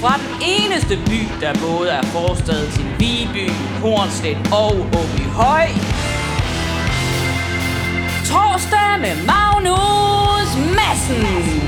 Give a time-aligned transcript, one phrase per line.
[0.00, 3.50] fra den eneste by, der både er forstad til Viby,
[3.82, 5.66] Hornslet og Åby Høj.
[8.30, 11.67] Torsdag med Magnus Madsen.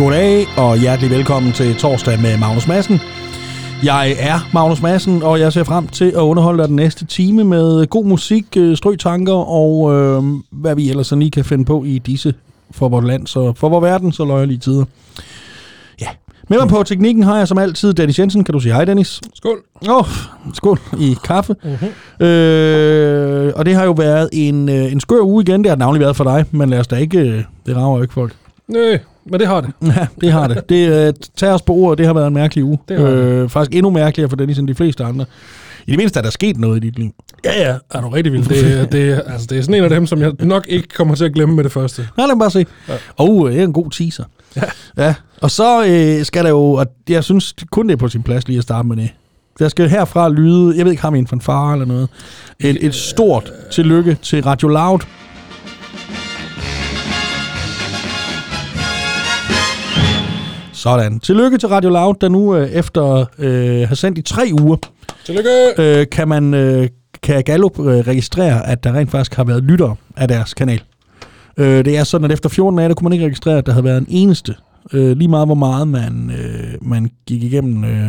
[0.00, 3.00] Goddag og hjertelig velkommen til torsdag med Magnus Madsen.
[3.82, 7.44] Jeg er Magnus Madsen, og jeg ser frem til at underholde dig den næste time
[7.44, 11.98] med god musik, øh, strøtanker og øh, hvad vi ellers lige kan finde på i
[11.98, 12.34] disse
[12.70, 14.84] for vores land, så for vores verden, så løjerlige tider.
[16.00, 16.08] Ja.
[16.48, 18.44] Med mig på teknikken har jeg som altid Dennis Jensen.
[18.44, 19.20] Kan du sige hej, Dennis?
[19.34, 19.58] Skål.
[19.88, 20.06] Åh, oh,
[20.54, 21.54] skål i kaffe.
[21.64, 22.24] Uh-huh.
[22.24, 25.62] Øh, og det har jo været en, øh, en skør uge igen.
[25.62, 27.18] Det har navnlig været for dig, men lad os da ikke...
[27.18, 28.32] øh, Det rager jo ikke folk.
[28.70, 29.70] Nej, men det har det.
[29.96, 30.68] Ja, det har det.
[30.68, 32.78] Det uh, tager os på ordet, det har været en mærkelig uge.
[32.88, 35.24] Det øh, faktisk endnu mærkeligere for Dennis end de fleste andre.
[35.86, 37.10] I det mindste er der sket noget i dit liv.
[37.44, 38.44] Ja, ja, er du rigtig vild.
[38.44, 41.24] Det, det, altså, det er sådan en af dem, som jeg nok ikke kommer til
[41.24, 42.08] at glemme med det første.
[42.16, 42.66] Nej, lad mig bare se.
[42.88, 42.94] Ja.
[43.16, 44.24] Og det er en god teaser.
[44.56, 44.62] Ja.
[44.96, 45.14] ja.
[45.40, 48.48] Og så øh, skal der jo, og jeg synes kun det er på sin plads
[48.48, 49.10] lige at starte med det.
[49.58, 52.08] Der skal herfra lyde, jeg ved ikke, har vi en fanfare eller noget,
[52.60, 55.00] et, et stort tillykke til Radio Loud.
[60.80, 61.20] Sådan.
[61.20, 64.76] Tillykke til Radio Loud, der nu øh, efter øh, har sendt i tre uger,
[65.24, 65.50] Tillykke!
[65.78, 66.88] øh, kan man øh,
[67.22, 70.82] kan Gallup øh, registrere, at der rent faktisk har været lyttere af deres kanal.
[71.56, 73.72] Øh, det er sådan, at efter 14 dage, der kunne man ikke registrere, at der
[73.72, 74.54] havde været en eneste.
[74.92, 78.08] Øh, lige meget hvor meget man, øh, man gik igennem øh,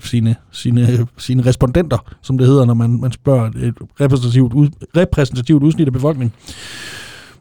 [0.00, 5.62] sine, sine, sine respondenter, som det hedder, når man, man spørger et repræsentativt, ud, repræsentativt
[5.62, 6.32] udsnit af befolkningen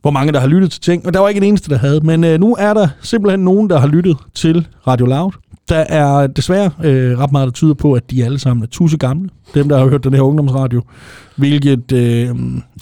[0.02, 2.00] hvor mange der har lyttet til ting, og der var ikke en eneste, der havde.
[2.03, 5.31] Men øh, nu er der simpelthen nogen, der har lyttet til Radio Loud.
[5.69, 8.97] Der er desværre øh, ret meget, der tyder på, at de alle sammen er tusse
[8.97, 9.30] gamle.
[9.53, 10.81] Dem, der har hørt den her ungdomsradio.
[11.35, 12.29] Hvilket, øh,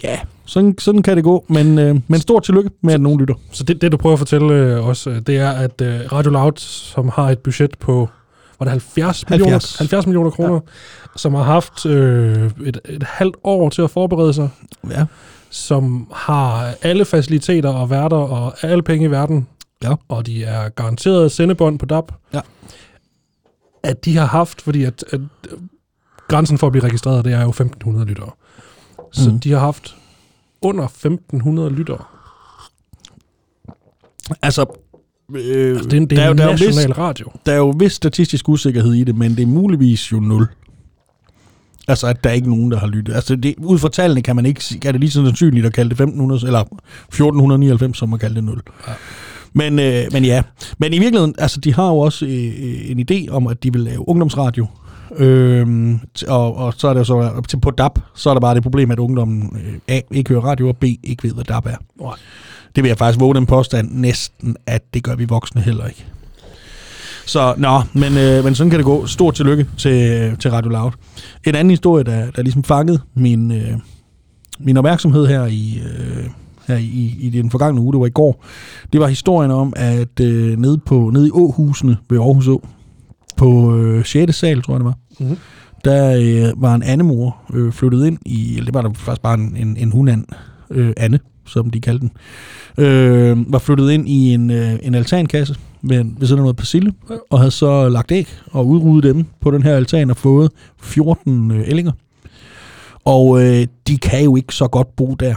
[0.02, 1.44] ja, sådan, sådan kan det gå.
[1.48, 3.34] Men, øh, men stort tillykke med, at nogen lytter.
[3.52, 6.30] Så det, det, du prøver at fortælle øh, os, øh, det er, at øh, Radio
[6.30, 8.08] Loud, som har et budget på
[8.58, 9.78] var det 70 millioner, 70.
[9.78, 10.60] 70 millioner kroner, ja.
[11.16, 14.48] som har haft øh, et, et halvt år til at forberede sig,
[14.90, 15.04] Ja.
[15.50, 19.48] Som har alle faciliteter og værter og alle penge i verden,
[19.82, 19.94] Ja.
[20.08, 22.40] og de er garanteret sendebånd på DAB, Ja.
[23.82, 25.20] at de har haft, fordi at, at
[25.52, 25.58] øh,
[26.28, 28.30] grænsen for at blive registreret, det er jo 1.500 lyttere.
[29.12, 29.40] Så mm.
[29.40, 29.96] de har haft
[30.62, 32.04] under 1.500 lyttere.
[34.42, 34.66] Altså,
[35.34, 37.30] øh, Altså, det er det der, er er jo, der, er jo radio.
[37.46, 40.46] der er jo vis statistisk usikkerhed i det, men det er muligvis jo nul.
[41.88, 43.14] Altså, at der er ikke nogen, der har lyttet.
[43.14, 45.88] Altså, det, ud fra tallene kan man ikke er det lige så sandsynligt at kalde
[45.88, 48.62] det 1500, eller 1499, som at kalde det 0.
[48.88, 48.92] Ja.
[49.52, 50.42] Men, øh, men ja,
[50.78, 53.82] men i virkeligheden, altså, de har jo også øh, en idé om, at de vil
[53.82, 54.66] lave ungdomsradio.
[55.16, 58.62] Øhm, og, og så er det så, til på DAB, så er der bare det
[58.62, 61.76] problem, at ungdommen øh, A, ikke hører radio, og B, ikke ved, hvad DAB er.
[62.76, 66.06] Det vil jeg faktisk våge den påstand næsten, at det gør vi voksne heller ikke.
[67.28, 69.06] Så, nå, men, øh, men sådan kan det gå.
[69.06, 70.90] Stort tillykke til, til Radio Loud.
[71.46, 73.72] En anden historie, der, der ligesom fangede min, øh,
[74.58, 76.24] min opmærksomhed her i, øh,
[76.68, 78.44] her i, i den forgangne uge, det var i går,
[78.92, 82.62] det var historien om, at øh, nede, på, nede i Åhusene ved Aarhus Å,
[83.36, 84.36] på øh, 6.
[84.36, 85.36] sal, tror jeg det var, Mhm.
[85.84, 86.16] der
[86.48, 89.56] øh, var en andemor øh, flyttet ind i, eller det var der faktisk bare en,
[89.56, 90.24] en, en hundand,
[90.70, 95.54] øh, Anne, som de kaldte den, øh, var flyttet ind i en, øh, en altankasse
[95.82, 96.92] men ved siden af noget persille,
[97.30, 100.50] og havde så lagt æg og udryddet dem på den her altan og fået
[100.80, 101.92] 14 øh, ællinger.
[103.04, 105.34] Og øh, de kan jo ikke så godt bo der.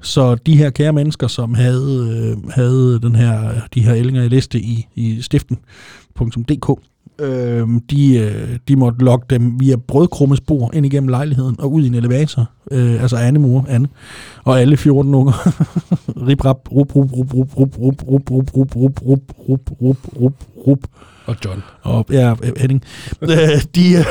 [0.00, 4.30] Så de her kære mennesker, som havde, øh, havde den her, de her ællinger jeg
[4.30, 6.80] læste i, i stiften.dk,
[7.18, 11.86] øh, de, øh, de måtte lokke dem via brødkrummespor ind igennem lejligheden og ud i
[11.86, 12.50] en elevator.
[12.70, 13.88] Øh, altså Anne mor, Anne.
[14.44, 15.32] Og alle 14 unger.
[16.28, 19.98] rip, rap, rup, rup, rup, rup, rup, rup, rup, rup, rup, rup, rup, rup, rup,
[20.20, 20.34] rup,
[20.66, 20.78] rup,
[21.26, 21.62] Og John.
[21.82, 22.82] og ja, Henning,
[23.22, 23.28] øh,
[23.74, 24.04] de, øh,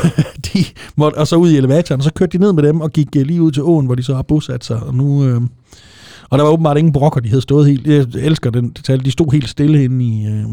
[0.54, 0.60] de
[0.96, 3.08] måtte, og så ud i elevatoren, og så kørte de ned med dem og gik
[3.18, 5.42] øh, lige ud til åen, hvor de så har bosat sig, og nu, øh,
[6.30, 9.12] og der var åbenbart ingen brokker, de havde stået helt, jeg elsker den detalje, de
[9.12, 10.44] stod helt stille inde i, øh,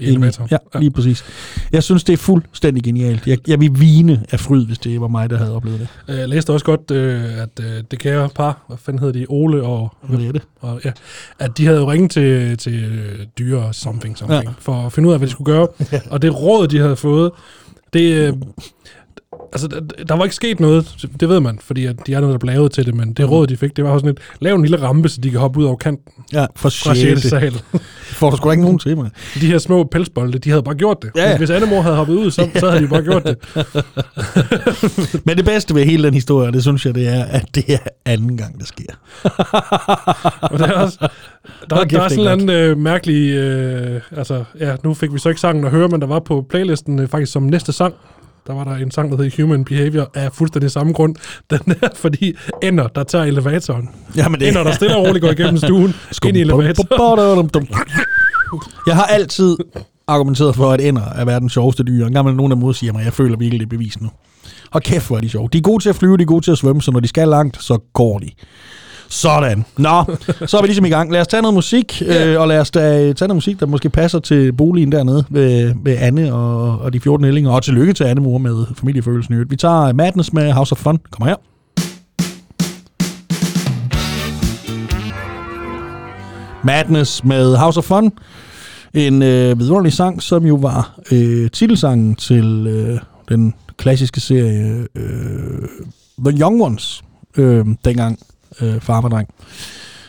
[0.00, 0.48] I elevatoren.
[0.50, 1.24] Ja, lige præcis.
[1.72, 3.26] Jeg synes, det er fuldstændig genialt.
[3.26, 5.88] Jeg, jeg vil vine af fryd, hvis det var mig, der havde oplevet det.
[6.08, 9.26] Øh, Jeg læste også godt, øh, at øh, det kære par, hvad fanden hedder de,
[9.28, 10.42] Ole og, er det?
[10.60, 10.92] og ja,
[11.38, 12.90] at de havde jo ringet til, til
[13.38, 14.50] dyre something, something Ja.
[14.50, 14.54] ja.
[14.58, 15.68] for at finde ud af, hvad de skulle gøre.
[16.12, 17.30] Og det råd, de havde fået,
[17.92, 18.34] det,
[19.52, 22.32] Altså, der, der var ikke sket noget, det ved man, fordi at de er noget,
[22.32, 24.54] der blev lavet til det, men det råd, de fik, det var sådan et, lav
[24.54, 27.20] en lille rampe, så de kan hoppe ud over kanten Ja, for fra 6.
[27.20, 27.30] 6.
[27.30, 27.62] sal.
[28.20, 29.10] Får du sgu da ikke nogen til mig.
[29.40, 31.10] De her små pelsbolde, de havde bare gjort det.
[31.16, 31.38] Ja.
[31.38, 33.36] Hvis Annemor havde hoppet ud, så, så havde de bare gjort det.
[35.26, 37.78] Men det bedste ved hele den historie, det synes jeg, det er, at det er
[38.04, 38.84] anden gang, det sker.
[40.42, 41.08] Og der er, også,
[41.70, 43.30] der, kæft, der er er sådan en øh, mærkelig...
[43.34, 46.46] Øh, altså, ja, nu fik vi så ikke sangen at høre, men der var på
[46.50, 47.94] playlisten øh, faktisk som næste sang,
[48.46, 51.14] der var der en sang, der hed Human Behavior, af fuldstændig samme grund.
[51.50, 53.88] Den er, fordi ender, der tager elevatoren.
[54.16, 55.94] Jamen, Ender, der stille og roligt går igennem stuen,
[56.26, 57.68] ind i elevatoren.
[58.86, 59.56] Jeg har altid
[60.06, 62.06] argumenteret for, at ender er verdens sjoveste dyr.
[62.06, 64.10] En imellem nogen af dem siger mig, jeg føler virkelig, det bevis nu.
[64.70, 65.48] Og kæft, hvor er de sjove.
[65.52, 67.08] De er gode til at flyve, de er gode til at svømme, så når de
[67.08, 68.30] skal langt, så går de.
[69.08, 69.64] Sådan.
[69.76, 70.04] Nå,
[70.46, 71.12] så er vi ligesom i gang.
[71.12, 72.80] Lad os tage noget musik, øh, og lad os da,
[73.12, 77.00] tage noget musik, der måske passer til boligen dernede ved, ved Anne og, og de
[77.00, 77.50] 14 ællinger.
[77.50, 79.50] Og tillykke til Anne mor med familiefølelsen.
[79.50, 80.98] Vi tager Madness med House of Fun.
[81.10, 81.36] Kom her.
[86.64, 88.12] Madness med House of Fun.
[88.94, 92.98] En øh, vidunderlig sang, som jo var øh, titelsangen til øh,
[93.28, 95.68] den klassiske serie øh,
[96.18, 97.04] The Young Ones,
[97.36, 98.18] øh, dengang
[98.60, 99.28] øh, farmerdreng.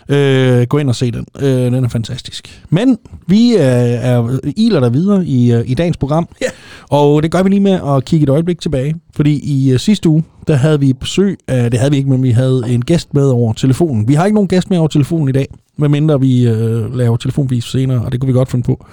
[0.09, 1.25] Øh, gå ind og se den.
[1.39, 2.63] Øh, den er fantastisk.
[2.69, 2.97] Men
[3.27, 6.27] vi er, er iler der videre i, øh, i dagens program.
[6.41, 6.47] Ja.
[6.89, 8.95] Og det gør vi lige med at kigge et øjeblik tilbage.
[9.15, 12.23] Fordi i uh, sidste uge, der havde vi besøg af, det havde vi ikke, men
[12.23, 14.07] vi havde en gæst med over telefonen.
[14.07, 15.47] Vi har ikke nogen gæst med over telefonen i dag,
[15.77, 18.85] medmindre vi uh, laver telefonvis senere, og det kunne vi godt finde på.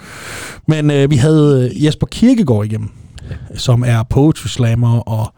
[0.69, 2.89] Men uh, vi havde uh, Jesper Kirkegaard igennem,
[3.55, 5.35] som er poetry slammer og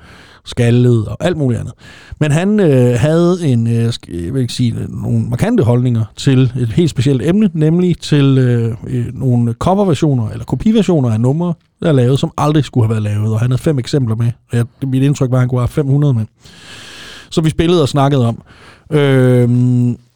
[0.46, 1.74] skaldet og alt muligt andet.
[2.20, 6.52] Men han øh, havde en, øh, jeg vil ikke sige, øh, nogle markante holdninger til
[6.60, 11.88] et helt specielt emne, nemlig til øh, øh, nogle coverversioner eller kopiversioner af numre, der
[11.88, 13.32] er lavet, som aldrig skulle have været lavet.
[13.32, 14.32] Og han havde fem eksempler med.
[14.50, 16.24] Og jeg, mit indtryk var, at han kunne have 500 med.
[17.30, 18.42] Så vi spillede og snakkede om.
[18.90, 19.48] Øh,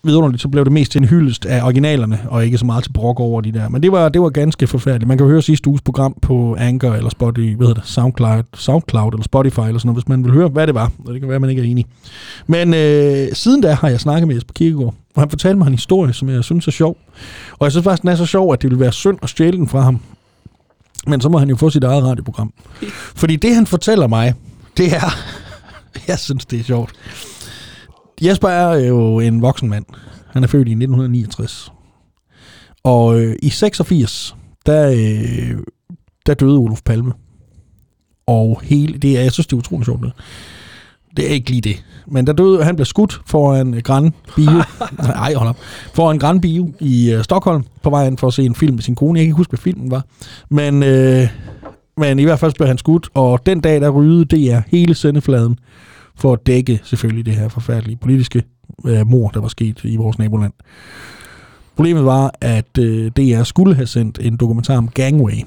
[0.05, 2.93] vidunderligt, så blev det mest til en hyldest af originalerne, og ikke så meget til
[2.93, 3.69] brok over de der.
[3.69, 5.09] Men det var, det var ganske forfærdeligt.
[5.09, 8.43] Man kan jo høre sidste uges program på Anchor, eller Spotify, hvad hedder det, SoundCloud,
[8.55, 10.93] SoundCloud eller Spotify, eller sådan noget, hvis man vil høre, hvad det var.
[11.07, 11.87] Og det kan være, at man ikke er enig.
[12.47, 15.75] Men øh, siden da har jeg snakket med Jesper Kirkegaard, og han fortalte mig en
[15.75, 16.97] historie, som jeg synes er sjov.
[17.59, 19.57] Og jeg synes faktisk, den er så sjov, at det ville være synd at stjæle
[19.57, 20.01] den fra ham.
[21.07, 22.53] Men så må han jo få sit eget radioprogram.
[23.15, 24.35] Fordi det, han fortæller mig,
[24.77, 25.17] det er...
[26.09, 26.93] jeg synes, det er sjovt.
[28.23, 29.85] Jesper er jo en voksen mand.
[30.33, 31.73] Han er født i 1969.
[32.83, 34.37] Og øh, i 86,
[34.67, 35.59] der, øh,
[36.27, 37.13] der døde Olof Palme.
[38.27, 40.03] Og hele, det er, jeg synes, det er utroligt sjovt.
[40.03, 40.13] Det.
[41.17, 41.85] det er ikke lige det.
[42.07, 44.51] Men der døde, han blev skudt foran Gran Bio.
[45.15, 45.59] Nej, hold op.
[45.95, 48.83] Foran Gran Bio i øh, Stockholm på vej ind for at se en film med
[48.83, 49.19] sin kone.
[49.19, 50.05] Jeg kan ikke huske, hvad filmen var.
[50.49, 51.29] Men, øh,
[51.97, 55.59] men i hvert fald blev han skudt, og den dag, der rydede DR hele sendefladen
[56.21, 58.43] for at dække selvfølgelig det her forfærdelige politiske
[58.87, 60.53] øh, mor, der var sket i vores naboland.
[61.77, 65.43] Problemet var, at øh, DR skulle have sendt en dokumentar om Gangway,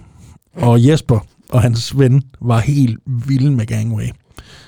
[0.56, 4.08] og Jesper og hans ven var helt vilde med Gangway.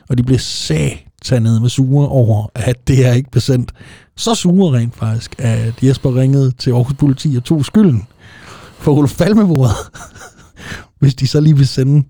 [0.09, 3.71] Og de blev satanede med sure over, at det her ikke blev sendt.
[4.15, 8.07] Så sure rent faktisk, at Jesper ringede til Aarhus Politi og tog skylden
[8.79, 9.75] for Olof Palmebordet,
[10.99, 12.03] hvis de så lige ville sende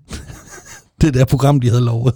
[1.00, 2.14] det der program, de havde lovet.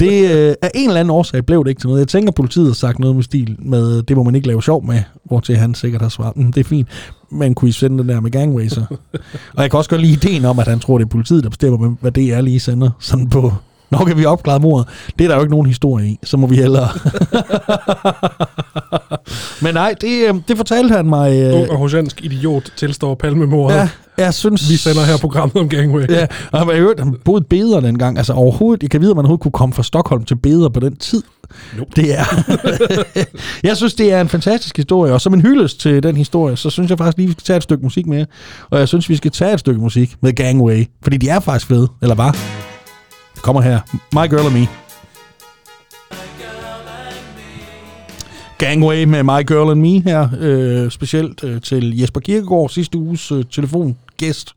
[0.00, 2.00] Det, øh, af en eller anden årsag blev det ikke til noget.
[2.00, 4.86] Jeg tænker, politiet har sagt noget med stil med, det må man ikke lave sjov
[4.86, 6.88] med, hvor til han sikkert har svaret, mm, det er fint,
[7.30, 8.84] men kunne I sende den der med gangway så?
[9.56, 11.50] og jeg kan også godt lide ideen om, at han tror, det er politiet, der
[11.50, 13.52] bestemmer, hvad det er lige sender sådan på,
[13.92, 14.88] Nå kan vi opklare mordet.
[15.18, 16.88] Det er der jo ikke nogen historie i, så må vi hellere.
[19.64, 21.42] Men nej, det, øh, det fortalte han mig.
[21.42, 21.90] øh, Ung og
[22.22, 23.76] idiot tilstår palmemordet.
[23.76, 23.88] Ja,
[24.18, 24.70] jeg synes...
[24.70, 26.08] Vi sender her programmet om Gangway.
[26.08, 28.18] Ja, og han var jo han boede beder dengang.
[28.18, 30.80] Altså overhovedet, jeg kan vide, at man overhovedet kunne komme fra Stockholm til beder på
[30.80, 31.22] den tid.
[31.76, 31.90] Nope.
[31.96, 32.24] Det er.
[33.68, 36.70] jeg synes, det er en fantastisk historie, og som en hyldest til den historie, så
[36.70, 38.26] synes jeg faktisk lige, vi skal tage et stykke musik med.
[38.70, 41.66] Og jeg synes, vi skal tage et stykke musik med Gangway, fordi de er faktisk
[41.66, 42.32] fede, eller hvad?
[43.34, 43.80] Det kommer her.
[43.92, 44.91] My Girl and Me.
[48.62, 53.32] Gangway med My Girl and Me her, øh, specielt øh, til Jesper Kirkegaard, sidste uges
[53.32, 54.52] øh, telefongæst.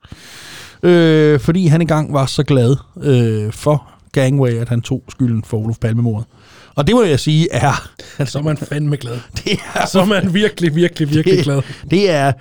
[0.83, 5.57] Øh, fordi han engang var så glad øh, for Gangway, at han tog skylden for
[5.57, 6.27] Olof Palmemordet.
[6.75, 7.89] Og det må jeg sige er...
[8.25, 9.19] Så er man fandme glad.
[9.45, 11.61] Det er, Så er man virkelig, virkelig, virkelig glad.
[11.91, 12.31] det er...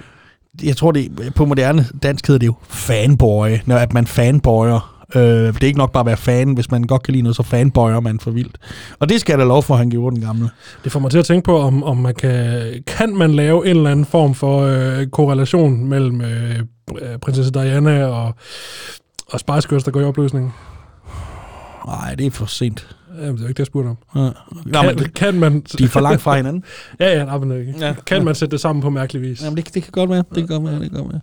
[0.63, 4.94] Jeg tror, det på moderne dansk hedder det jo fanboy, når at man fanboyer.
[5.17, 7.37] Øh, det er ikke nok bare at være fan, hvis man godt kan lide noget,
[7.37, 8.57] så fanboyer man for vildt.
[8.99, 10.51] Og det skal da lov for, at han gjorde den gamle.
[10.85, 13.77] Det får mig til at tænke på, om, om man kan, kan man lave en
[13.77, 16.59] eller anden form for øh, korrelation mellem øh,
[17.03, 18.35] øh, prinsesse Diana og,
[19.33, 20.55] og Spice Girls, der går i opløsning.
[21.87, 22.97] Nej, det er for sent.
[23.21, 23.97] Jamen, det er ikke det, jeg spurgte om.
[24.17, 24.21] Ja.
[24.21, 24.33] Nå,
[24.73, 25.61] Kan, men det, kan man...
[25.79, 26.65] de er for langt fra hinanden.
[27.01, 27.95] Ja, ja, nej, men, øh, Ja.
[28.07, 29.43] kan man sætte det sammen på mærkelig vis?
[29.43, 30.19] Jamen, det, det kan godt være.
[30.35, 30.81] Det kan godt være.
[30.81, 31.21] Det kan godt være.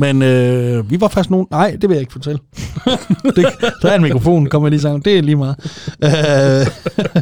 [0.00, 1.46] Men øh, vi var faktisk nogen...
[1.50, 2.40] Nej, det vil jeg ikke fortælle.
[3.36, 3.46] det,
[3.82, 5.02] der er en mikrofon, kommer jeg lige sammen.
[5.02, 5.56] Det er lige meget.
[6.04, 6.66] Øh,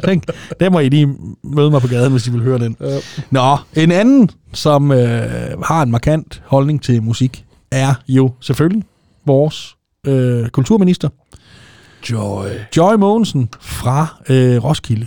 [0.11, 0.23] den,
[0.61, 2.77] den må I lige møde mig på gaden, hvis I vil høre den.
[2.81, 2.99] Ja.
[3.31, 8.85] Nå, en anden, som øh, har en markant holdning til musik, er jo selvfølgelig
[9.27, 11.09] vores øh, kulturminister,
[12.11, 12.47] Joy.
[12.77, 15.07] Joy Mogensen fra øh, Roskilde.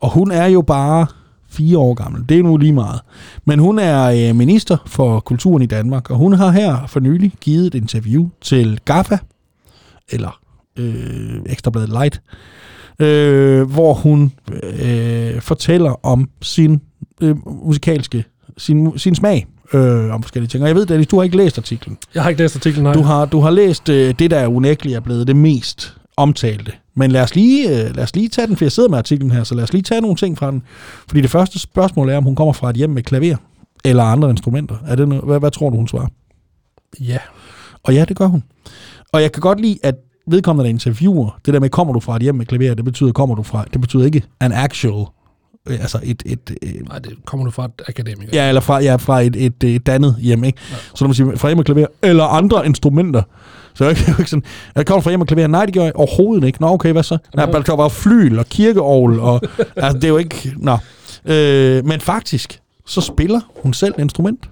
[0.00, 1.06] Og hun er jo bare
[1.52, 2.24] fire år gammel.
[2.28, 3.00] Det er nu lige meget.
[3.44, 7.32] Men hun er øh, minister for kulturen i Danmark, og hun har her for nylig
[7.40, 9.16] givet et interview til GAFA,
[10.08, 10.40] eller
[10.78, 12.22] øh, Ekstrabladet Light,
[12.98, 14.32] øh, hvor hun
[14.62, 16.80] øh, fortæller om sin
[17.20, 18.24] øh, musikalske,
[18.58, 20.62] sin, sin smag øh, om forskellige ting.
[20.62, 21.98] Og jeg ved, Dennis, du har ikke læst artiklen.
[22.14, 22.92] Jeg har ikke læst artiklen, nej.
[22.92, 26.72] Du har, du har læst øh, det, der unægteligt er blevet det mest omtalte.
[26.94, 29.30] Men lad os, lige, øh, lad os lige tage den, for jeg sidder med artiklen
[29.30, 30.62] her, så lad os lige tage nogle ting fra den.
[31.08, 33.36] Fordi det første spørgsmål er, om hun kommer fra et hjem med klaver
[33.84, 34.76] eller andre instrumenter.
[34.86, 36.08] Er det noget, hvad, hvad tror du, hun svarer?
[37.00, 37.18] Ja.
[37.82, 38.42] Og ja, det gør hun.
[39.12, 39.94] Og jeg kan godt lide, at
[40.26, 43.12] vedkommende, der interviewer, det der med, kommer du fra et hjem med klaver, det betyder,
[43.12, 45.06] kommer du fra, det betyder ikke an actual,
[45.68, 48.30] øh, altså et, et, et Nej, det kommer du fra et akademiker.
[48.32, 50.58] Ja, eller fra, ja, fra et, et, et dannet hjem, ikke?
[50.70, 50.76] Ja.
[50.76, 53.22] Så når man siger fra hjemme klaver, eller andre instrumenter.
[53.74, 55.46] Så jeg er jo ikke sådan, jeg kommer fra hjemme klaver.
[55.46, 56.60] Nej, det gør jeg overhovedet ikke.
[56.60, 57.18] Nå, okay, hvad så?
[57.36, 59.40] Nej, der var flyl og kirkeovl, og
[59.76, 60.54] altså, det er jo ikke...
[60.56, 60.76] Nå.
[61.24, 64.50] Øh, men faktisk, så spiller hun selv instrument.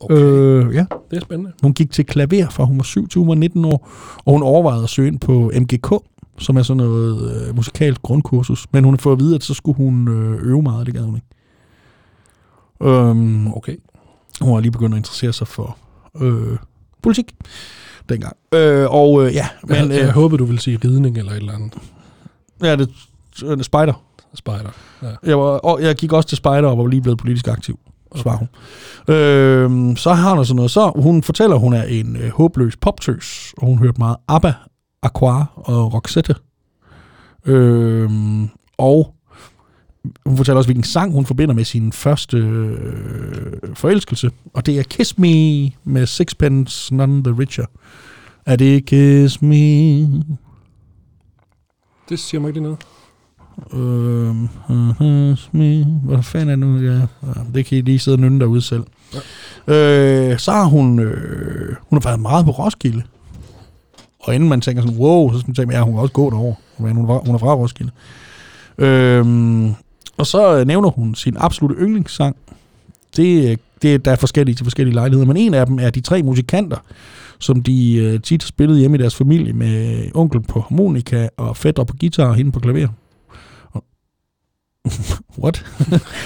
[0.00, 0.16] Okay.
[0.16, 0.84] Øh, ja.
[1.10, 1.52] Det er spændende.
[1.62, 3.88] Hun gik til klaver, fra hun var 27, hun var 19 år,
[4.24, 5.94] og hun overvejede at søge ind på MGK,
[6.38, 8.66] som er sådan noget øh, musikalsk grundkursus.
[8.72, 11.02] Men hun har fået at vide, at så skulle hun øh, øve meget, det gad
[11.02, 11.26] hun ikke.
[12.82, 13.76] Øhm, Okay.
[14.40, 15.76] hun var lige begyndt at interessere sig for
[16.20, 16.56] øh,
[17.06, 17.34] politik
[18.08, 18.36] dengang.
[18.54, 21.36] Øh, og øh, ja, Men, jeg, jeg øh, håbede, du ville sige ridning eller et
[21.36, 21.74] eller andet.
[22.62, 22.88] ja, det,
[23.40, 24.02] det spider.
[24.34, 24.70] Spejder.
[25.02, 25.08] Ja.
[25.22, 27.78] Jeg, var, og jeg gik også til spejder og var lige blevet politisk aktiv,
[28.16, 28.48] svarer hun.
[29.14, 30.70] Øh, så har hun sådan noget.
[30.70, 34.52] Så hun fortæller, at hun er en øh, håbløs poptøs, og hun hørte meget ABBA,
[35.02, 36.34] Aqua og Roxette.
[37.46, 38.10] Øh,
[38.78, 39.14] og
[40.26, 44.82] hun fortæller også, hvilken sang hun forbinder med sin første øh, forelskelse, og det er
[44.82, 47.66] Kiss Me med Sixpence None the Richer.
[48.46, 50.00] Er det Kiss Me?
[52.08, 52.78] Det siger mig ikke lige noget.
[53.72, 56.92] Øhm, uh, hvad fanden er det nu?
[56.92, 57.00] Ja,
[57.54, 58.84] det kan I lige sidde og nynne derude selv.
[59.68, 60.32] Ja.
[60.32, 63.02] Øh, så har hun, øh, hun har været meget på Roskilde.
[64.20, 66.54] Og inden man tænker sådan, wow, så skal man ja, hun kan også gå derover.
[66.78, 67.90] Men hun, var, hun er fra Roskilde.
[68.78, 69.74] Øhm,
[70.16, 72.36] og så øh, nævner hun sin absolute yndlingssang.
[73.16, 76.00] Det, øh, det, der er forskellige til forskellige lejligheder, men en af dem er de
[76.00, 76.76] tre musikanter,
[77.38, 81.84] som de øh, tit spillede hjemme i deres familie med onkel på harmonika og fætter
[81.84, 82.88] på guitar og hende på klaver.
[85.42, 85.64] What?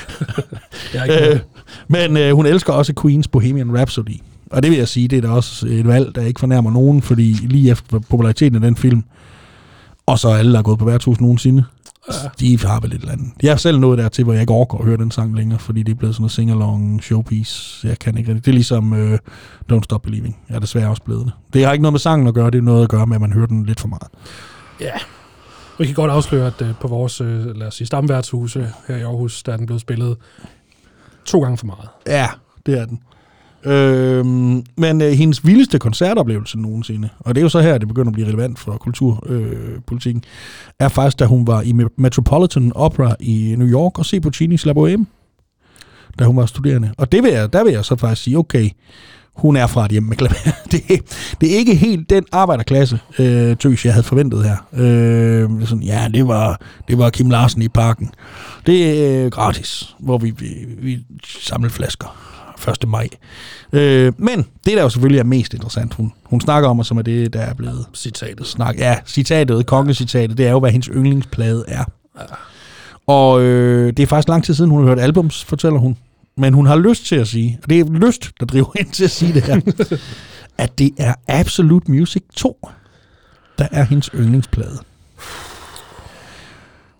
[0.95, 1.41] Jeg er ikke Øh,
[1.89, 4.21] men øh, hun elsker også Queens Bohemian Rhapsody.
[4.51, 7.03] Og det vil jeg sige, det er da også et valg, der ikke fornærmer nogen,
[7.03, 9.03] fordi lige efter populariteten af den film,
[10.07, 11.65] og så alle, der er gået på værtshus nogensinde.
[12.41, 13.29] De har vel et eller andet.
[13.43, 15.83] Jeg er selv nået dertil, hvor jeg ikke overgår at høre den sang længere, fordi
[15.83, 17.89] det er blevet sådan noget sing-along showpiece.
[17.89, 18.45] Jeg kan ikke rigtig.
[18.45, 19.19] Det er ligesom øh,
[19.73, 20.39] Don't Stop Believing.
[20.49, 21.33] Jeg er desværre også blevet det.
[21.53, 23.21] Det har ikke noget med sangen at gøre, det er noget at gøre med, at
[23.21, 24.09] man hører den lidt for meget.
[24.81, 24.93] Ja.
[25.79, 29.03] Vi kan godt afsløre, at øh, på vores, øh, lad os sige, stamværtshuse her i
[29.03, 30.17] Aarhus, der er den blevet spillet
[31.25, 31.89] to gange for meget.
[32.07, 32.29] Ja,
[32.67, 33.01] det er den.
[33.65, 38.09] Øhm, men øh, hendes vildeste koncertoplevelse nogensinde, og det er jo så her, det begynder
[38.09, 40.25] at blive relevant for kulturpolitikken, øh, politikken,
[40.79, 44.73] er faktisk, da hun var i Metropolitan Opera i New York og se Puccini's La
[44.73, 45.05] Bohème,
[46.19, 46.91] da hun var studerende.
[46.99, 48.71] Og det vil jeg, der vil jeg så faktisk sige, okay,
[49.35, 50.35] hun er fra et hjem med klaver.
[50.73, 50.83] det,
[51.41, 54.57] det er ikke helt den arbejderklasse, øh, tøs, jeg havde forventet her.
[54.73, 58.11] Øh, sådan, ja, det var, det var Kim Larsen i parken.
[58.67, 60.49] Det er øh, gratis, hvor vi, vi,
[60.79, 62.30] vi samler flasker
[62.69, 62.89] 1.
[62.89, 63.09] maj.
[63.73, 66.99] Øh, men det, der jo selvfølgelig er mest interessant, hun, hun snakker om, og som
[66.99, 68.47] er det, der er blevet Citatet.
[68.47, 68.79] snak.
[68.79, 71.85] Ja, citatet, kongecitatet, det er jo, hvad hendes yndlingsplade er.
[73.07, 75.97] Og øh, det er faktisk lang tid siden, hun har hørt albums, fortæller hun.
[76.37, 79.05] Men hun har lyst til at sige, og det er lyst, der driver hende til
[79.05, 79.61] at sige det her,
[80.65, 82.69] at det er Absolute Music 2,
[83.59, 84.79] der er hendes yndlingsplade.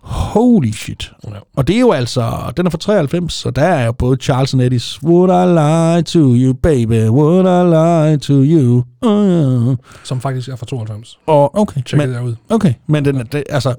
[0.01, 1.11] Holy shit.
[1.23, 1.29] Ja.
[1.55, 4.53] Og det er jo altså, den er fra 93, så der er jo både Charles
[4.53, 9.77] and Eddie's Would I Lie to You, baby, Would I Lie to You, oh, yeah.
[10.03, 11.19] Som faktisk er fra 92.
[11.27, 12.35] Og okay, Tjek det ud.
[12.49, 13.75] okay, men den, er- det, altså,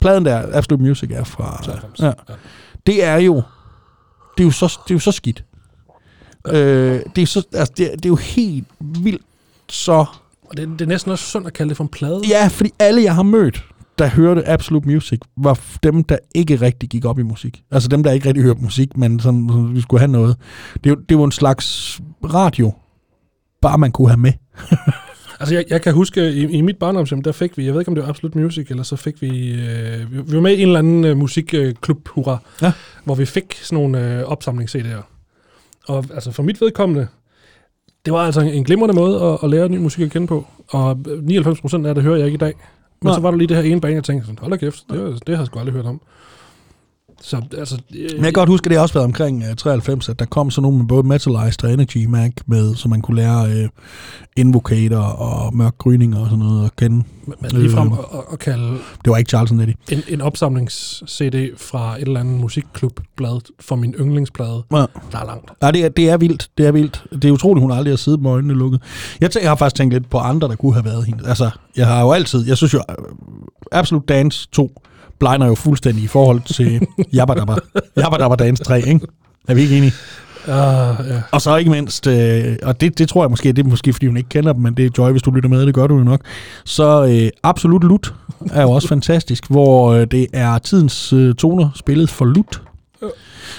[0.00, 1.60] pladen der, Absolute Music, er fra...
[1.64, 2.00] 93.
[2.00, 2.12] Ja, Ja.
[2.86, 3.34] det er jo,
[4.38, 5.44] det er jo så, det er jo så skidt.
[6.48, 9.22] Øh, det, er så, altså, det, er- det er jo helt vildt
[9.68, 9.92] så
[10.50, 12.20] Og det, det er næsten også synd at kalde det for en plade.
[12.28, 13.64] Ja, fordi alle, jeg har mødt,
[14.00, 17.62] der hørte Absolute Music, var dem, der ikke rigtig gik op i musik.
[17.70, 20.36] Altså dem, der ikke rigtig hørte musik, men som, som vi skulle have noget.
[20.84, 22.72] Det, det var en slags radio,
[23.62, 24.32] bare man kunne have med.
[25.40, 27.88] Altså, jeg, jeg kan huske, i, i mit barndomshjem, der fik vi, jeg ved ikke,
[27.88, 30.68] om det var Absolut Music, eller så fik vi, øh, vi, var med i en
[30.68, 32.72] eller anden øh, musikklub, hurra, Ja.
[33.04, 35.02] hvor vi fik sådan nogle øh, opsamlings-CD'er.
[35.88, 37.06] Og altså, for mit vedkommende,
[38.04, 40.46] det var altså en, en glimrende måde at, at lære ny musik at kende på.
[40.68, 42.52] Og 99 procent af det hører jeg ikke i dag.
[43.02, 43.14] Men Nej.
[43.14, 45.26] så var der lige det her ene band, jeg tænkte sådan, hold da kæft, det,
[45.26, 46.00] det har jeg sgu aldrig hørt om.
[47.22, 47.74] Så altså...
[47.94, 50.24] Øh, Men jeg kan godt huske, at det også været omkring uh, 93, at der
[50.24, 53.68] kom sådan nogle med både Metalized og Energy Mac med, så man kunne lære uh,
[54.36, 57.04] Invocator og Mørk Gryning og sådan noget at kende.
[57.26, 57.98] men ligefrem øh.
[57.98, 58.70] at, at, kalde
[59.04, 59.74] Det var ikke Charles Nettie.
[59.90, 64.76] en, en opsamlings-CD fra et eller andet musikklubblad for min yndlingsplade, Ja.
[64.76, 65.50] der er langt.
[65.62, 66.48] Ja, det er, det er vildt.
[66.58, 67.04] Det er vildt.
[67.12, 68.82] Det er utroligt, hun aldrig har siddet med øjnene lukket.
[69.20, 71.28] Jeg, tænker, jeg har faktisk tænkt lidt på andre, der kunne have været hende.
[71.28, 72.46] Altså, jeg har jo altid...
[72.46, 72.94] Jeg synes jo, øh,
[73.72, 74.82] Absolute Dance 2
[75.20, 78.34] blegner jo fuldstændig i forhold til Jabba Dabba.
[78.34, 79.00] Dance 3, ikke?
[79.48, 79.92] Er vi ikke enige?
[80.44, 81.22] Uh, ja.
[81.32, 84.06] Og så ikke mindst, øh, og det, det tror jeg måske, det er måske, fordi
[84.06, 85.98] hun ikke kender dem, men det er Joy, hvis du lytter med, det gør du
[85.98, 86.20] jo nok.
[86.64, 88.14] Så øh, Absolut Lut
[88.50, 92.62] er jo også fantastisk, hvor øh, det er tidens øh, toner spillet for Lut.
[93.02, 93.06] Ja.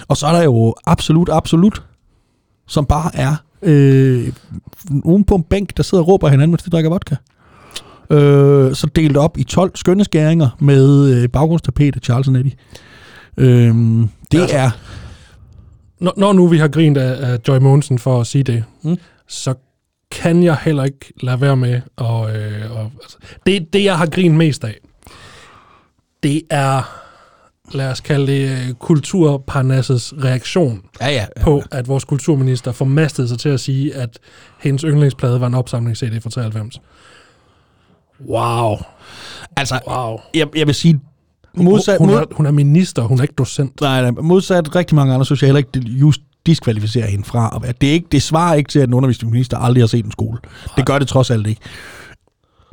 [0.08, 1.84] Og så er der jo Absolut Absolut,
[2.68, 4.34] som bare er øh,
[4.90, 7.16] nogen på en bænk, der sidder og råber hinanden, mens de drikker vodka.
[8.12, 12.54] Øh, så delt op i 12 skønne skæringer med øh, baggrundstapet af Charles Nettie.
[13.38, 13.76] Øh,
[14.32, 14.70] det Altså, er...
[16.00, 18.98] Når, når nu vi har grint af, af Joy Mogensen for at sige det, Mm.
[19.28, 19.54] så
[20.12, 21.82] kan jeg heller ikke lade være med.
[21.96, 24.78] Og, øh, og, altså, det, det, jeg har grint mest af,
[26.24, 26.98] det er,
[27.74, 31.26] lad os kalde det, øh, kulturparnassets reaktion Ja, ja.
[31.42, 34.20] på, at vores kulturminister formastede sig til at sige, at
[34.60, 36.82] hendes yndlingsplade var en opsamlings-CD fra 93.
[38.30, 38.76] Wow.
[39.58, 40.18] Altså, Wow.
[40.34, 41.00] jeg, jeg vil sige,
[41.58, 43.82] modsat, hun, mod, er, hun er minister, hun er ikke docent.
[43.82, 47.52] nej, nej, modsat rigtig mange andre, heller ikke, just diskvalificerer hende fra.
[47.56, 50.06] at være- Det, er ikke, det svarer ikke til, at en undervisningsminister aldrig har set
[50.06, 50.38] en skole.
[50.78, 51.62] Det gør det trods alt ikke.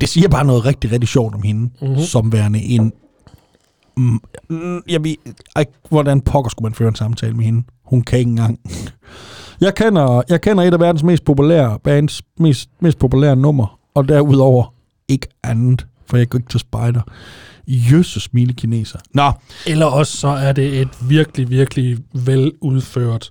[0.01, 1.73] Det siger bare noget rigtig, rigtig sjovt om hende, Mhm.
[1.89, 1.99] mm-hmm.
[2.03, 2.93] som værende en...
[3.97, 4.21] Mm,
[4.89, 5.15] jeg ved,
[5.57, 7.63] ej, hvordan pokker skulle man føre en samtale med hende?
[7.85, 8.61] Hun kan ikke engang.
[9.61, 14.09] Jeg kender, jeg kender et af verdens mest populære bands, mest, mest populære nummer, og
[14.09, 14.75] derudover
[15.09, 17.01] ikke andet, for jeg går ikke til spejder.
[17.67, 18.99] Jøsses mine kineser.
[19.15, 19.33] Nå,
[19.67, 23.31] Eller også så er det et virkelig, virkelig veludført,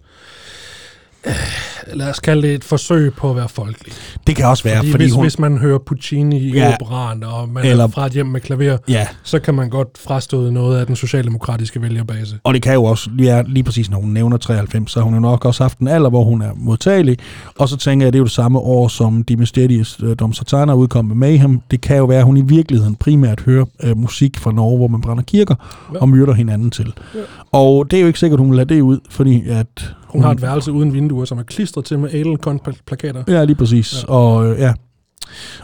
[1.94, 3.94] lad os kalde det et forsøg på at være folkelig.
[4.28, 5.24] det kan også være, Fordi, fordi hvis, hun...
[5.24, 6.76] hvis man hører Puccini i Ja.
[6.82, 9.88] operaen, og man Eller- er fra et hjem med klaver, Ja, så kan man godt
[10.08, 12.40] frastøde noget af den socialdemokratiske vælgerbase.
[12.44, 15.13] og det kan jo også, ja, lige præcis når hun nævner 93, så har hun
[15.13, 17.18] jo nok også haft en alder, hvor hun er modtagelig.
[17.60, 20.13] Og så tænker jeg, at det er jo det samme år, som De Mysterious uh,
[20.20, 21.62] Dom Satana udkom med Mayhem.
[21.72, 24.88] Det kan jo være, at hun i virkeligheden primært hører uh, musik fra Norge, hvor
[24.88, 25.56] man brænder kirker
[25.94, 26.00] Ja.
[26.00, 26.94] og myrder hinanden til.
[27.16, 27.20] Ja.
[27.52, 29.94] Og det er jo ikke sikkert, hun vil lade det ud, fordi at...
[30.08, 33.24] Hun har et værelse uden vinduer, som er klistret til med Adelcon-plakater.
[33.28, 34.04] Ja, lige præcis.
[34.04, 34.13] Ja.
[34.13, 34.20] Ja.
[34.20, 34.74] Og øh, ja.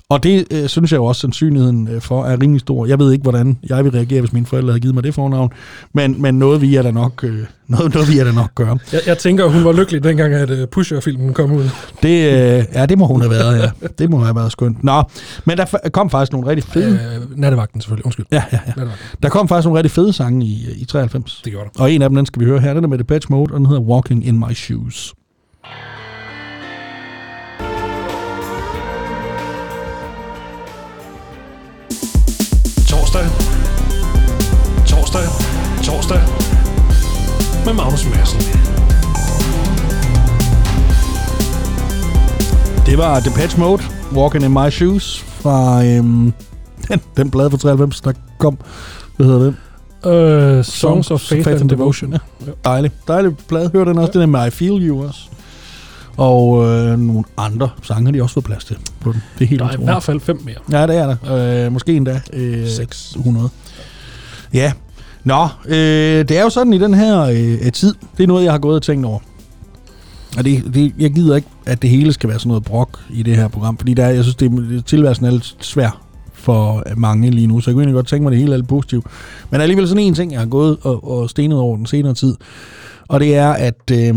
[0.09, 2.85] Og det øh, synes jeg jo også, sandsynligheden øh, for er rimelig stor.
[2.85, 5.51] Jeg ved ikke, hvordan jeg vil reagere, hvis mine forældre havde givet mig det fornavn,
[5.93, 8.77] men, men noget vi er da nok, øh, noget, noget vi er da nok gøre.
[8.93, 11.69] Jeg, jeg tænker, hun var lykkelig dengang, at uh, Pusher-filmen kom ud.
[12.03, 13.87] Det, øh, ja, det må hun have været, ja.
[13.99, 14.83] Det må have været skønt.
[14.83, 15.03] Nå,
[15.45, 16.99] men der kom faktisk nogle rigtig fede...
[17.31, 18.25] Øh, nattevagten selvfølgelig, undskyld.
[18.31, 18.83] Ja, ja, ja.
[19.23, 21.41] Der kom faktisk nogle rigtig fede sange i, i 93.
[21.43, 21.83] Det gjorde der.
[21.83, 22.73] Og en af dem, den skal vi høre her.
[22.73, 25.13] Den er med Depeche Mode, og den hedder Walking in My Shoes.
[35.13, 35.83] Torsdag.
[35.83, 36.21] Torsdag.
[37.65, 38.39] Med Magnus Madsen.
[42.85, 46.33] Det var Depeche Mode, Walking in My Shoes, fra øhm,
[46.89, 48.57] den, den plade fra 93, der kom.
[49.17, 50.57] Hvad hedder den?
[50.57, 52.11] Uh, Songs of Faith, and Devotion.
[52.13, 52.17] Ja.
[52.65, 52.91] Dejlig.
[53.07, 53.69] Dejlig plade.
[53.73, 54.11] Hør den også.
[54.13, 55.19] Den er med I Feel You også.
[56.17, 59.23] Og øh, nogle andre sange har de også fået plads til på den.
[59.39, 59.91] Det er helt Der er i utroligt.
[59.91, 60.79] hvert fald fem mere.
[60.79, 61.65] Ja, det er der.
[61.65, 63.11] Øh, måske endda øh, Seks.
[63.15, 63.49] 100.
[64.53, 64.71] Ja.
[65.23, 65.75] Nå, øh,
[66.27, 67.93] det er jo sådan i den her øh, tid.
[68.17, 69.19] Det er noget, jeg har gået og tænkt over.
[70.37, 73.23] Og det, det, jeg gider ikke, at det hele skal være sådan noget brok i
[73.23, 76.01] det her program, fordi der, er- jeg synes, det, tilværelsen er lidt svær
[76.33, 78.67] for mange lige nu, så jeg kunne egentlig godt tænke mig det hele er lidt
[78.67, 79.05] positivt.
[79.49, 82.35] Men alligevel sådan en ting, jeg har gået og, og stenet over den senere tid,
[83.07, 84.15] og det er, at øh,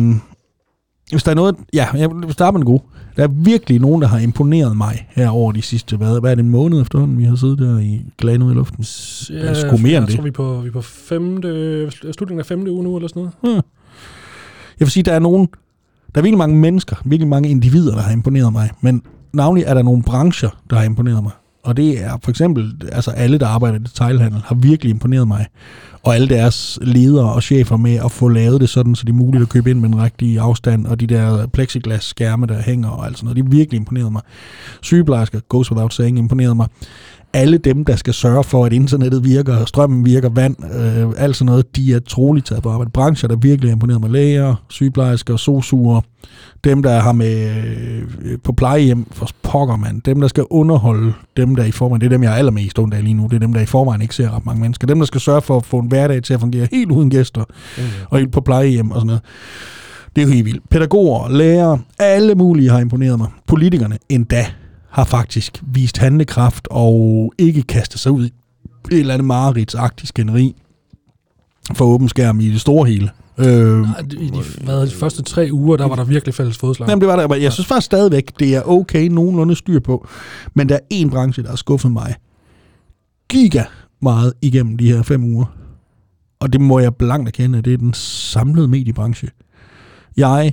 [1.11, 1.57] hvis der er noget...
[1.73, 2.83] Ja, jeg vil starte med den gode.
[3.17, 6.35] Der er virkelig nogen, der har imponeret mig her over de sidste, hvad, hvad er
[6.35, 8.85] det, en måned efterhånden, vi har siddet der i glanet i luften?
[9.31, 10.15] Ja, sgu mere end jeg det.
[10.15, 13.29] tror, vi er på, vi er på femte, slutningen af femte uge nu, eller sådan
[13.43, 13.63] noget.
[14.81, 15.49] Jeg vil sige, der er nogen,
[16.15, 19.75] der er virkelig mange mennesker, virkelig mange individer, der har imponeret mig, men navnlig er
[19.75, 21.33] der nogle brancher, der har imponeret mig.
[21.67, 25.47] Og det er for eksempel, altså alle, der arbejder i detailhandel, har virkelig imponeret mig.
[26.03, 29.17] Og alle deres ledere og chefer med at få lavet det sådan, så det er
[29.17, 32.89] muligt at købe ind med en rigtig afstand, og de der plexiglas skærme, der hænger
[32.89, 34.23] og alt sådan noget, det har virkelig imponeret mig.
[34.83, 36.69] Sygeplejersker, goes without saying, imponeret mig
[37.37, 41.47] alle dem, der skal sørge for, at internettet virker, strømmen virker, vand, øh, alt sådan
[41.47, 42.91] noget, de er troligt taget på arbejde.
[42.91, 46.01] Brancher, der virkelig er imponeret med læger, sygeplejersker, sosuer,
[46.65, 47.51] dem, der har med
[48.23, 52.07] øh, på plejehjem, for pokker man, dem, der skal underholde dem, der i forvejen, det
[52.07, 54.03] er dem, jeg er allermest ondt af lige nu, det er dem, der i forvejen
[54.03, 56.35] ikke ser ret mange mennesker, dem, der skal sørge for at få en hverdag til
[56.35, 57.45] at fungere helt uden gæster,
[57.79, 57.85] mm.
[58.11, 59.23] og på plejehjem og sådan noget.
[60.17, 60.71] Det er jo helt vildt.
[60.71, 63.29] Pædagoger, lærere, alle mulige har imponeret mig.
[63.47, 64.47] Politikerne endda
[64.97, 68.33] har faktisk vist handlekraft og ikke kastet sig ud i
[68.91, 70.55] et eller andet mareridsagtigt skænderi
[71.75, 73.11] for åben skærm i det store hele.
[73.39, 73.47] Øh,
[74.11, 76.89] I de, hvad, de første tre uger, der var der virkelig fælles fodslag.
[76.89, 77.35] Jamen, det var der.
[77.35, 80.09] Jeg synes faktisk stadigvæk, det er okay nogenlunde styr på.
[80.55, 82.15] Men der er en branche, der har skuffet mig
[83.29, 83.65] giga
[84.03, 85.47] meget igennem de her fem uger.
[86.41, 89.29] Og det må jeg blankt erkende, det er den samlede mediebranche.
[90.17, 90.53] Jeg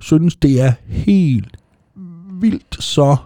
[0.00, 1.56] synes, det er helt
[2.40, 3.16] vildt så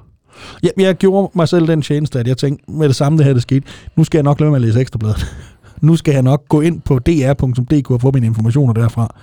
[0.62, 3.32] jeg, jeg gjorde mig selv den tjeneste, at jeg tænkte, med det samme det her,
[3.32, 3.66] det skete,
[3.96, 5.26] nu skal jeg nok lade med at læse ekstrabladet.
[5.80, 9.14] nu skal jeg nok gå ind på dr.dk og få mine informationer derfra.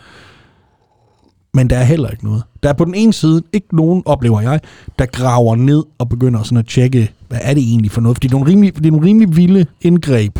[1.54, 2.44] Men der er heller ikke noget.
[2.64, 4.60] Der er på den ene side ikke nogen, oplever jeg,
[5.00, 8.18] der graver ned og begynder sådan at tjekke, hvad er det egentlig for noget?
[8.18, 10.40] Fordi det er nogle rimelig, det er nogle rimelig vilde indgreb,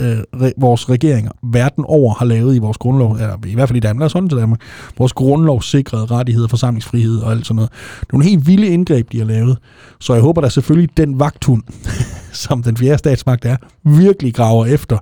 [0.00, 3.76] øh, re, vores regeringer verden over har lavet i vores grundlov, eller i hvert fald
[3.76, 4.60] i Danmark, sådan til Danmark,
[4.98, 7.70] vores grundlovssikrede rettigheder, forsamlingsfrihed og alt sådan noget.
[8.00, 9.58] Det er nogle helt vilde indgreb, de har lavet.
[10.00, 11.62] Så jeg håber, der selvfølgelig den vagthund,
[12.44, 14.98] som den fjerde statsmagt er, virkelig graver efter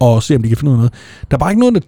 [0.00, 0.92] og ser, om de kan finde ud af noget.
[1.30, 1.80] Der er bare ikke noget, der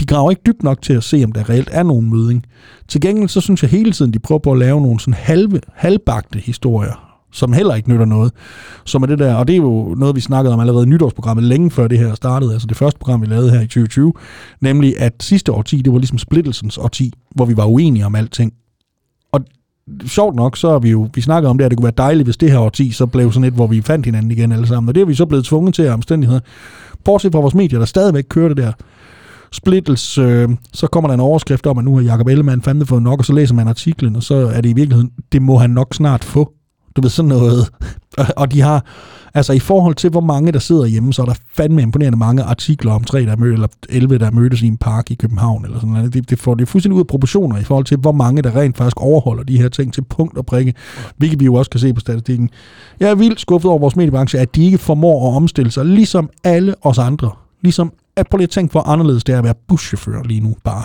[0.00, 2.46] de graver ikke dybt nok til at se, om der reelt er nogen møding.
[2.88, 5.60] Til gengæld så synes jeg hele tiden, de prøver på at lave nogle sådan halve,
[5.74, 8.32] halvbagte historier som heller ikke nytter noget.
[8.84, 11.44] Som er det der, og det er jo noget, vi snakkede om allerede i nytårsprogrammet,
[11.44, 14.12] længe før det her startede, altså det første program, vi lavede her i 2020,
[14.60, 18.52] nemlig at sidste årti, det var ligesom splittelsens årti, hvor vi var uenige om alting.
[19.32, 19.40] Og
[20.06, 22.26] sjovt nok, så er vi jo, vi snakkede om det, at det kunne være dejligt,
[22.26, 24.88] hvis det her årti så blev sådan et, hvor vi fandt hinanden igen alle sammen,
[24.88, 26.40] og det er vi så blevet tvunget til af omstændigheder.
[27.04, 28.72] Bortset fra vores medier, der stadigvæk kører det der
[29.52, 33.02] splittelse, øh, så kommer der en overskrift om, at nu har Jacob Ellemann fandme fået
[33.02, 35.70] nok, og så læser man artiklen, og så er det i virkeligheden, det må han
[35.70, 36.52] nok snart få.
[36.96, 37.70] Du ved, sådan noget.
[38.36, 38.84] Og de har,
[39.34, 42.42] altså i forhold til, hvor mange der sidder hjemme, så er der fandme imponerende mange
[42.42, 45.78] artikler om tre, der mødte, eller 11, der mødtes i en park i København, eller
[45.78, 46.14] sådan noget.
[46.14, 48.76] Det, det får det fuldstændig ud af proportioner i forhold til, hvor mange der rent
[48.76, 50.74] faktisk overholder de her ting til punkt og prikke,
[51.16, 52.50] hvilket vi jo også kan se på statistikken.
[53.00, 56.30] Jeg er vildt skuffet over vores mediebranche, at de ikke formår at omstille sig, ligesom
[56.44, 57.30] alle os andre.
[57.62, 60.56] Ligesom at prøv lige at tænke, hvor anderledes det er at være buschauffør lige nu,
[60.64, 60.84] bare.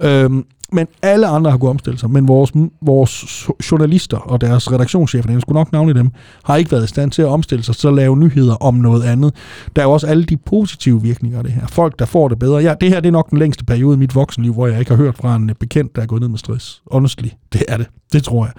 [0.00, 0.24] Ja.
[0.24, 5.32] Øhm, men alle andre har kunnet omstille sig, men vores, vores journalister og deres redaktionschefer,
[5.32, 6.10] jeg skulle nok navne dem,
[6.44, 9.02] har ikke været i stand til at omstille sig til at lave nyheder om noget
[9.02, 9.34] andet.
[9.76, 11.66] Der er jo også alle de positive virkninger af det her.
[11.66, 12.58] Folk, der får det bedre.
[12.58, 14.90] Ja, det her det er nok den længste periode i mit voksenliv, hvor jeg ikke
[14.90, 16.82] har hørt fra en bekendt, der er gået ned med stress.
[16.90, 17.86] Honestly, det er det.
[18.12, 18.52] Det tror jeg.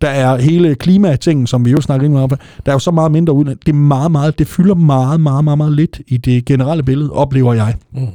[0.00, 2.28] Der er hele klimatingen, som vi jo snakker ind om.
[2.28, 3.44] Der er jo så meget mindre ud.
[3.44, 7.10] Det er meget, meget, det fylder meget, meget, meget, meget lidt i det generelle billede,
[7.10, 7.74] oplever jeg.
[7.92, 8.06] Mm.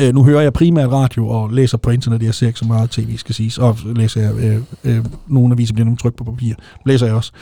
[0.00, 2.22] Øh, nu hører jeg primært radio og læser på internet.
[2.22, 3.58] Jeg ser ikke så meget tv, skal siges.
[3.58, 6.54] Og læser jeg øh, øh, nogle aviser, bliver nemlig trykt på papir.
[6.86, 7.32] Læser jeg også.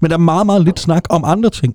[0.00, 1.74] Men der er meget, meget lidt snak om andre ting.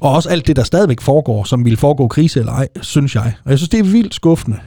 [0.00, 3.34] Og også alt det, der stadigvæk foregår, som vil foregå krise eller ej, synes jeg.
[3.44, 4.58] Og jeg synes, det er vildt skuffende,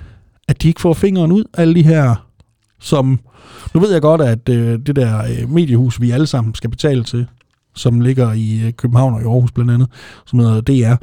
[0.48, 2.16] at de ikke får fingeren ud alle de her,
[2.80, 3.20] som...
[3.74, 7.04] Nu ved jeg godt, at øh, det der øh, mediehus, vi alle sammen skal betale
[7.04, 7.28] til,
[7.76, 9.90] som ligger i øh, København og i Aarhus blandt andet,
[10.26, 10.96] som hedder DR,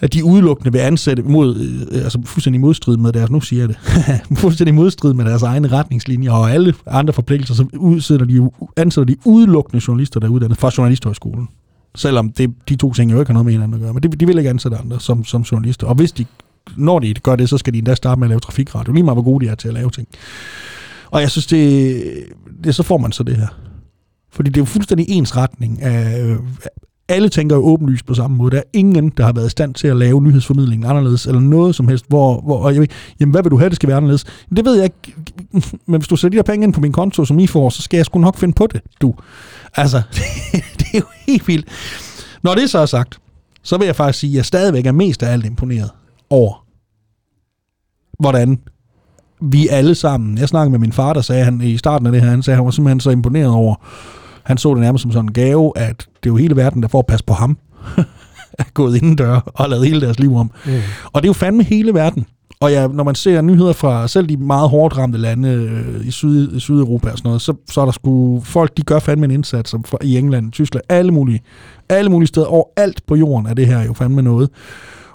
[0.00, 1.56] at de udelukkende vil ansætte mod,
[1.92, 3.78] øh, altså fuldstændig modstrid med deres, nu siger jeg det,
[4.42, 9.20] fuldstændig modstrid med deres egne retningslinjer og alle andre forpligtelser, så udsætter de, ansætter de
[9.24, 11.48] udelukkende journalister, der er uddannet fra Journalisthøjskolen.
[11.94, 14.08] Selvom det, de to ting jo ikke har noget med hinanden at gøre, men de,
[14.08, 15.86] de vil ikke ansætte andre som, som journalister.
[15.86, 16.24] Og hvis de,
[16.76, 18.92] når de gør det, så skal de endda starte med at lave trafikradio.
[18.92, 20.08] Lige meget hvor gode de er til at lave ting.
[21.10, 22.02] Og jeg synes, det,
[22.64, 23.46] det så får man så det her.
[24.32, 26.36] Fordi det er jo fuldstændig ens retning af,
[27.10, 28.50] alle tænker jo åbenlyst på samme måde.
[28.50, 31.74] Der er ingen, der har været i stand til at lave nyhedsformidlingen anderledes, eller noget
[31.74, 32.88] som helst, hvor, hvor og jeg ved,
[33.20, 34.24] jamen hvad vil du have, det skal være anderledes?
[34.56, 35.16] Det ved jeg ikke,
[35.86, 37.82] men hvis du sætter de der penge ind på min konto, som I får, så
[37.82, 39.14] skal jeg sgu nok finde på det, du.
[39.76, 40.02] Altså,
[40.78, 41.68] det er jo helt vildt.
[42.42, 43.18] Når det så er sagt,
[43.62, 45.90] så vil jeg faktisk sige, at jeg stadigvæk er mest af alt imponeret
[46.30, 46.66] over,
[48.20, 48.58] hvordan
[49.40, 52.22] vi alle sammen, jeg snakkede med min far, der sagde han i starten af det
[52.22, 53.74] her, han sagde, han var simpelthen så imponeret over,
[54.44, 56.88] han så det nærmest som sådan en gave, at det er jo hele verden, der
[56.88, 57.58] får at passe på ham,
[58.58, 60.50] er gået indendør og lavet hele deres liv om.
[60.66, 60.72] Mm.
[61.04, 62.26] Og det er jo fandme hele verden.
[62.60, 66.10] Og ja, når man ser nyheder fra selv de meget hårdt ramte lande øh, i,
[66.10, 69.24] Syd, i Sydeuropa og sådan noget, så, så er der sgu folk, de gør fandme
[69.24, 71.40] en indsats som i England, Tyskland, alle mulige,
[71.88, 74.50] alle mulige steder, overalt på jorden er det her jo fandme noget.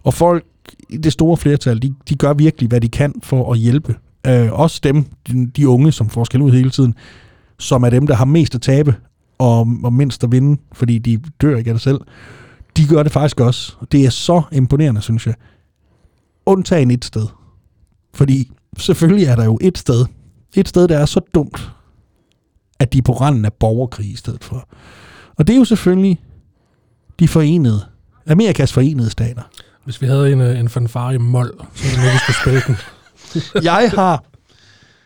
[0.04, 0.46] Og folk,
[0.90, 3.96] i det store flertal, de, de gør virkelig, hvad de kan for at hjælpe.
[4.28, 6.94] Øh, også dem, de, de unge, som får skal ud hele tiden,
[7.60, 8.96] som er dem, der har mest at tabe
[9.38, 12.02] og, og mindst at vinde, fordi de dør ikke af det selv.
[12.78, 13.76] De gør det faktisk også.
[13.92, 15.36] Det er så imponerende, synes jeg.
[16.46, 17.28] Undtagen et sted.
[18.14, 20.06] Fordi selvfølgelig er der jo et sted.
[20.56, 21.72] Et sted, der er så dumt,
[22.80, 24.70] at de er på randen af borgerkrig i stedet for.
[25.38, 26.22] Og det er jo selvfølgelig
[27.20, 27.86] de forenede,
[28.28, 29.42] Amerikas forenede stater.
[29.84, 32.76] Hvis vi havde en, øh, en fanfare i mol, så ville vi skulle spille den.
[33.72, 34.24] Jeg har...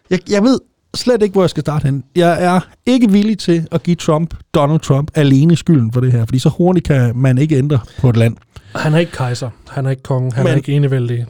[0.10, 0.60] Jeg, jeg ved
[0.96, 2.04] slet ikke, hvor jeg skal starte hen.
[2.16, 6.26] Jeg er ikke villig til at give Trump, Donald Trump, alene skylden for det her,
[6.26, 8.36] fordi så hurtigt kan man ikke ændre på et land.
[8.76, 11.26] Han er ikke kejser, han er ikke konge, han Men- er ikke enevældig.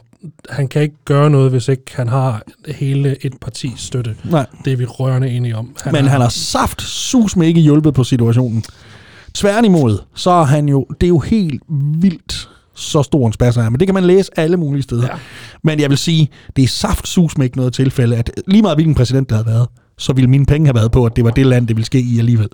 [0.49, 4.15] Han kan ikke gøre noget, hvis ikke han har hele et partis støtte.
[4.23, 4.45] Nej.
[4.65, 5.75] Det er vi rørende enige om.
[5.83, 8.63] Han Men han har saft sus med ikke hjulpet på situationen.
[9.33, 11.63] Tværtimod, så er han jo, det er jo helt
[12.01, 12.48] vildt,
[12.79, 13.69] så stor en spasser er.
[13.69, 15.03] Men det kan man læse alle mulige steder.
[15.03, 15.17] Ja.
[15.63, 18.77] Men jeg vil sige, det er saft sus med ikke noget tilfælde, at lige meget
[18.77, 21.31] hvilken præsident der havde været, så ville mine penge have været på, at det var
[21.31, 22.49] det land, det ville ske i alligevel.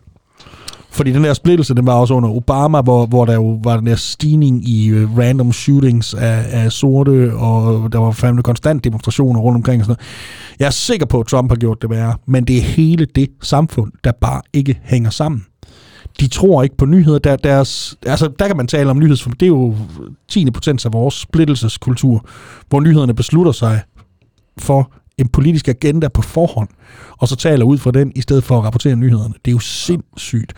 [0.95, 3.85] Fordi den der splittelse, den var også under Obama, hvor, hvor der jo var den
[3.85, 9.39] der stigning i uh, random shootings af, af sorte, og der var fandme konstant demonstrationer
[9.39, 10.59] rundt omkring og sådan noget.
[10.59, 13.29] Jeg er sikker på, at Trump har gjort det værre, men det er hele det
[13.41, 15.45] samfund, der bare ikke hænger sammen.
[16.19, 17.19] De tror ikke på nyheder.
[17.19, 19.23] Der, deres, altså, der kan man tale om nyheds...
[19.23, 19.75] Det er jo
[20.27, 20.51] 10.
[20.51, 22.25] potens af vores splittelseskultur,
[22.69, 23.81] hvor nyhederne beslutter sig
[24.57, 26.69] for en politisk agenda på forhånd,
[27.17, 29.33] og så taler ud fra den, i stedet for at rapportere nyhederne.
[29.45, 30.53] Det er jo sindssygt.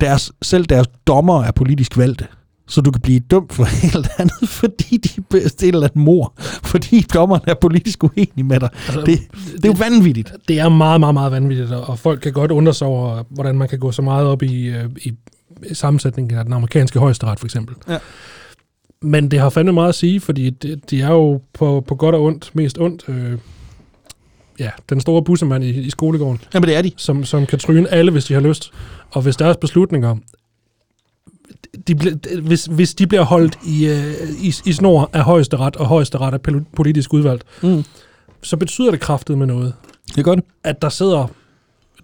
[0.00, 2.26] Deres, selv deres dommer er politisk valgte.
[2.68, 6.32] Så du kan blive dømt for helt andet, fordi de bestiller et mor.
[6.64, 8.68] Fordi dommeren er politisk uenig med dig.
[8.86, 9.20] Altså, Det,
[9.52, 10.32] det er jo vanvittigt.
[10.48, 13.68] det er meget, meget, meget vanvittigt, og folk kan godt undre sig over, hvordan man
[13.68, 15.12] kan gå så meget op i, øh, i
[15.72, 17.74] sammensætningen af den amerikanske højesteret, for eksempel.
[17.88, 17.98] Ja.
[19.02, 22.14] Men det har fandme meget at sige, fordi det, de er jo på, på godt
[22.14, 23.38] og ondt, mest ondt, øh,
[24.58, 26.92] ja, den store bussemand i, i skolegården, Jamen det er de.
[26.96, 28.70] som, som kan tryne alle, hvis de har lyst.
[29.10, 30.16] Og hvis deres beslutninger,
[31.86, 35.86] de ble, hvis, hvis de bliver holdt i, øh, i, i snor af højesteret, og
[35.86, 37.84] højesteret er pol- politisk udvalgt, Mm.
[38.42, 39.74] så betyder det kraftet med noget
[40.16, 40.44] Det gør det.
[40.64, 41.26] at der sidder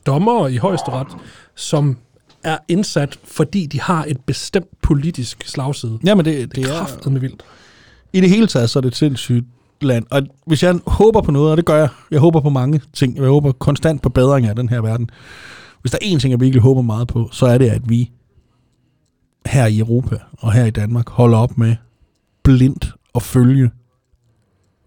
[0.06, 1.06] dommere i højesteret,
[1.54, 1.96] som
[2.44, 5.98] er indsat, fordi de har et bestemt politisk slagside.
[6.04, 7.42] Jamen det, Det er kraftet med vildt.
[8.12, 9.46] I det hele taget, så er det et sindssygt
[9.82, 10.06] land.
[10.10, 13.16] Og hvis jeg håber på noget, og det gør jeg, jeg håber på mange ting,
[13.16, 15.10] jeg håber konstant på bedring af den her verden.
[15.80, 18.10] Hvis der er én ting, jeg virkelig håber meget på, så er det, at vi
[19.46, 21.76] her i Europa og her i Danmark holder op med
[22.42, 23.70] blindt at følge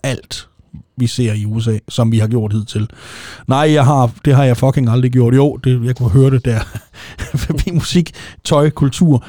[0.04, 0.48] alt,
[0.98, 2.90] vi ser i USA, som vi har gjort hidtil.
[3.48, 5.36] Nej, jeg har, det har jeg fucking aldrig gjort.
[5.36, 6.60] Jo, det, jeg kunne høre det der.
[7.46, 8.12] Forbi musik,
[8.44, 9.26] tøj, kultur.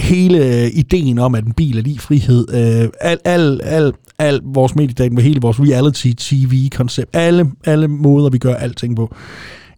[0.00, 2.46] Hele øh, ideen om, at en bil er lige frihed.
[2.54, 7.16] Øh, al, al, al, al vores mediedækning, hele vores reality-tv-koncept.
[7.16, 9.14] Alle, alle måder, vi gør alting på.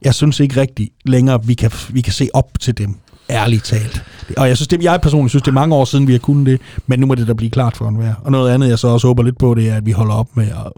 [0.04, 2.94] Jeg synes ikke rigtigt længere, vi kan, vi kan se op til dem.
[3.30, 4.02] Ærligt talt.
[4.36, 6.46] Og jeg synes, det, jeg personligt synes, det er mange år siden, vi har kunnet
[6.46, 8.14] det, men nu må det da blive klart for enhver.
[8.24, 10.36] Og noget andet, jeg så også håber lidt på, det er, at vi holder op
[10.36, 10.72] med at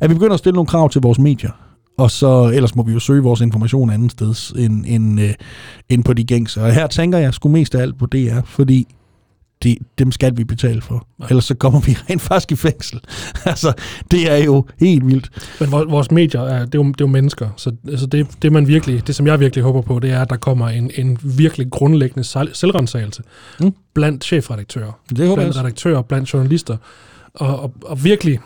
[0.00, 1.50] at vi begynder at stille nogle krav til vores medier.
[1.98, 5.34] Og så ellers må vi jo søge vores information andet sted end, end, øh,
[5.88, 6.62] end på de gængse.
[6.62, 8.86] Og her tænker jeg sgu mest af alt på DR, fordi
[9.62, 11.06] det, dem skal vi betale for.
[11.20, 11.24] Ja.
[11.30, 13.00] Ellers så kommer vi rent faktisk i fængsel.
[13.44, 13.72] altså,
[14.10, 15.30] det er jo helt vildt.
[15.60, 18.26] Men vor- vores medier, er, det, er jo, det er jo mennesker, så altså det,
[18.42, 20.90] det, man virkelig, det som jeg virkelig håber på, det er, at der kommer en,
[20.94, 23.22] en virkelig grundlæggende sel- selvrensagelse
[23.60, 23.74] Mm.
[23.94, 26.76] blandt chefredaktører, Det blandt redaktører, blandt journalister,
[27.34, 28.38] og, og, og virkelig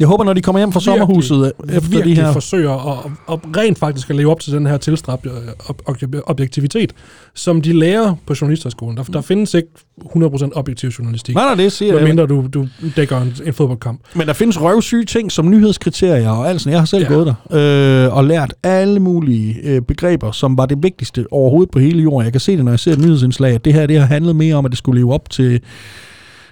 [0.00, 2.32] Jeg håber, når de kommer hjem fra sommerhuset efter virkelig de her...
[2.32, 5.30] forsøger at, at, rent faktisk at leve op til den her tilstræbte
[5.68, 6.92] ob, ob, objektivitet,
[7.34, 8.96] som de lærer på journalisterskolen.
[8.96, 9.68] Der, der findes ikke
[10.04, 12.02] 100% objektiv journalistik, Nej, nej, det siger jeg.
[12.02, 14.00] medmindre du, du dækker en, en fodboldkamp.
[14.14, 16.72] Men der findes røvsyge ting som nyhedskriterier og alt sådan.
[16.72, 17.08] Jeg har selv ja.
[17.08, 21.78] gået der øh, og lært alle mulige øh, begreber, som var det vigtigste overhovedet på
[21.78, 22.24] hele jorden.
[22.24, 24.36] Jeg kan se det, når jeg ser et nyhedsindslag, at det her det har handlet
[24.36, 25.60] mere om, at det skulle leve op til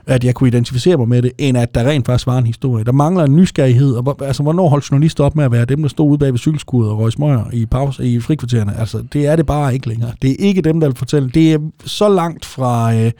[0.07, 2.85] at jeg kunne identificere mig med det, end at der rent faktisk var en historie.
[2.85, 5.83] Der mangler en nysgerrighed, og hvor- altså, hvornår holdt journalister op med at være dem,
[5.83, 8.79] der stod ude bag ved cykelskuddet og røg smøger i, pause, i frikvartererne?
[8.81, 10.11] Altså, det er det bare ikke længere.
[10.23, 11.31] Det er ikke dem, der vil fortælle.
[11.31, 12.95] Det er så langt fra...
[12.95, 13.13] Øh,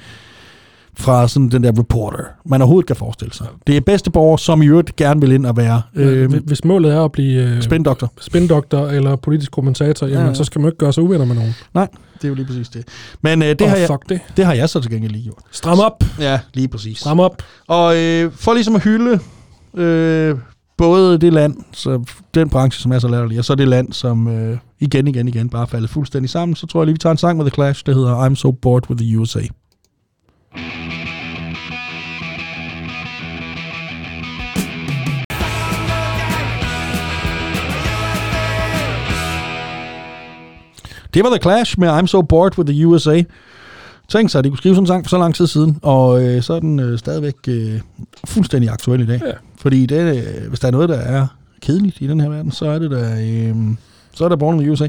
[0.99, 3.47] fra sådan den der reporter, man overhovedet kan forestille sig.
[3.67, 6.93] Det er bedsteborger, som i øvrigt gerne vil ind og være øh, Øh, hvis målet
[6.93, 8.13] er at blive øh, spændoktor.
[8.21, 10.35] spindoktor eller politisk kommentator, jamen, Ja, ja.
[10.35, 11.55] så skal man ikke gøre sig uvenner med nogen.
[11.75, 12.85] Nej, det er jo lige præcis det.
[13.23, 14.21] Men øh, det, Det har oh, jeg, det.
[14.37, 15.39] det har jeg så til gengæld lige gjort.
[15.51, 16.99] Stram op, Ja, lige præcis.
[16.99, 17.43] stram op.
[17.69, 19.21] Og øh, for ligesom at hylde
[19.75, 20.37] Øh,
[20.77, 24.29] både det land, så den branche, som er så latterlig, og så det land, som
[24.29, 27.17] øh, igen, igen, igen bare faldet fuldstændig sammen, så tror jeg lige, vi tager en
[27.17, 29.41] sang med The Clash, der hedder I'm So Bored With The USA.
[41.17, 43.23] Det var The Clash med I'm So Bored With The USA.
[44.09, 46.25] Tænk sig, at de kunne skrive sådan en sang for så lang tid siden, og
[46.25, 47.81] øh, så er den øh, stadigvæk øh,
[48.25, 49.21] fuldstændig aktuel i dag.
[49.27, 49.33] Ja.
[49.61, 51.27] Fordi det, øh, hvis der er noget, der er
[51.63, 53.17] kedeligt i den her verden, så er det der...
[53.21, 53.57] Øh,
[54.15, 54.89] så er der Born in the USA.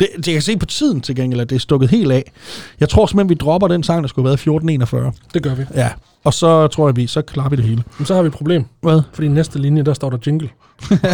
[0.00, 2.32] Det, det, jeg kan se på tiden til gengæld, at det er stukket helt af.
[2.80, 5.12] Jeg tror simpelthen, vi dropper den sang, der skulle have været 1441.
[5.34, 5.64] Det gør vi.
[5.74, 5.90] Ja.
[6.24, 7.84] Og så tror jeg, vi så klarer vi det hele.
[7.98, 8.64] Men så har vi et problem.
[8.80, 9.00] Hvad?
[9.12, 10.50] Fordi i næste linje, der står der jingle.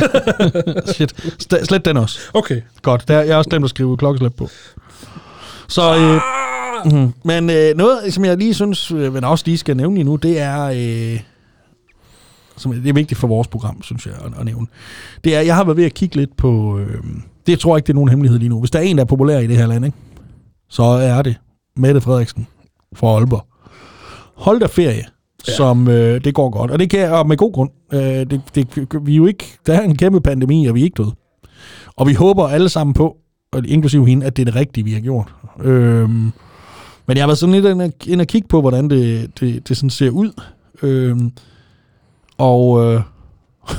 [0.95, 1.13] Shit.
[1.25, 2.19] St- slet den også.
[2.35, 2.61] Okay.
[2.83, 3.09] Godt.
[3.09, 4.49] Der, jeg har også glemt at skrive klokkeslæb på.
[5.69, 6.21] Så, øh,
[6.93, 10.17] mm, men øh, noget, som jeg lige synes, øh, men også lige skal nævne nu,
[10.17, 11.21] det er, øh,
[12.57, 14.67] som det er vigtigt for vores program, synes jeg, at, at nævne.
[15.25, 16.99] Det er, jeg har været ved at kigge lidt på, øh,
[17.47, 18.59] det tror jeg ikke, det er nogen hemmelighed lige nu.
[18.59, 19.97] Hvis der er en, der er populær i det her land, ikke?
[20.69, 21.37] så er det
[21.77, 22.47] Mette Frederiksen
[22.97, 23.47] fra Aalborg.
[24.41, 25.05] Hold da ferie,
[25.49, 25.53] ja.
[25.53, 26.71] som øh, det går godt.
[26.71, 27.71] Og det kan og med god grund.
[27.93, 30.85] Øh, det, det, vi er jo ikke, der er en kæmpe pandemi, og vi er
[30.85, 31.15] ikke døde.
[31.97, 33.17] Og vi håber alle sammen på,
[33.53, 35.35] og inklusive hende, at det er det rigtige, vi har gjort.
[35.61, 36.33] Øhm,
[37.07, 39.77] men jeg har været sådan lidt inde, inde og kigge på, hvordan det, det, det
[39.77, 40.43] sådan ser ud.
[40.83, 41.33] Øhm,
[42.39, 43.03] og øh,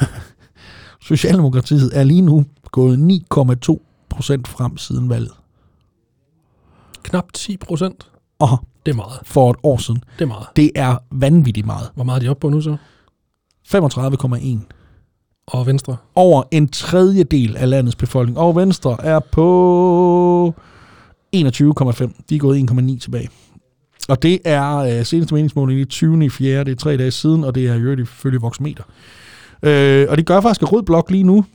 [1.10, 5.34] Socialdemokratiet er lige nu gået 9,2 procent frem siden valget.
[7.04, 8.11] Knap 10 procent.
[8.41, 9.19] Og Det er meget.
[9.23, 10.04] for et år siden.
[10.19, 10.47] Det er meget.
[10.56, 11.89] Det er vanvittigt meget.
[11.95, 12.77] Hvor meget er de oppe på nu så?
[13.75, 14.60] 35,1.
[15.47, 15.97] Og Venstre?
[16.15, 18.38] Over en tredjedel af landets befolkning.
[18.38, 20.56] Og Venstre er på
[21.36, 21.41] 21,5.
[22.30, 23.30] De er gået 1,9 tilbage.
[24.10, 26.25] Og det er øh, seneste meningsmåling i 20.
[26.25, 26.63] i 4.
[26.63, 28.84] Det er tre dage siden, og det er jo ifølge Voxmeter.
[29.63, 31.45] Øh, og det gør faktisk, at Rød Blok lige nu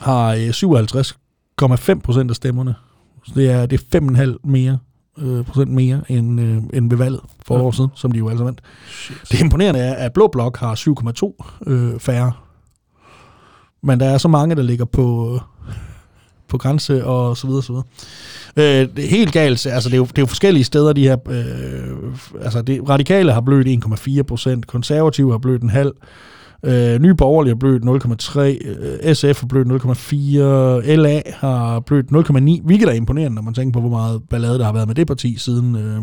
[0.00, 0.48] har øh,
[1.94, 2.74] 57,5 procent af stemmerne.
[3.26, 4.78] Så det er, det er 5,5 mere,
[5.18, 7.62] øh, procent mere end, øh, end ved valget for Ja.
[7.62, 8.60] år siden, som de jo altså vandt.
[8.88, 9.16] Shit.
[9.30, 12.32] Det imponerende er, at Blå Blok har 7,2 øh, færre.
[13.82, 15.40] Men der er så mange, der ligger på,
[16.48, 17.84] på grænse og så videre, så videre.
[18.82, 19.66] Øh, det er helt galt.
[19.66, 21.16] Altså, det er jo, det er jo forskellige steder, de her...
[21.30, 25.92] Øh, altså, det, radikale har blødt 1,4 procent, konservative har blødt en halv,
[26.62, 32.66] øh, Nye Borgerlige har blødt 0,3, øh, SF har blødt 0,4, LA har blødt 0,9,
[32.66, 35.06] hvilket er imponerende, når man tænker på, hvor meget ballade der har været med det
[35.06, 35.76] parti siden...
[35.76, 36.02] Øh,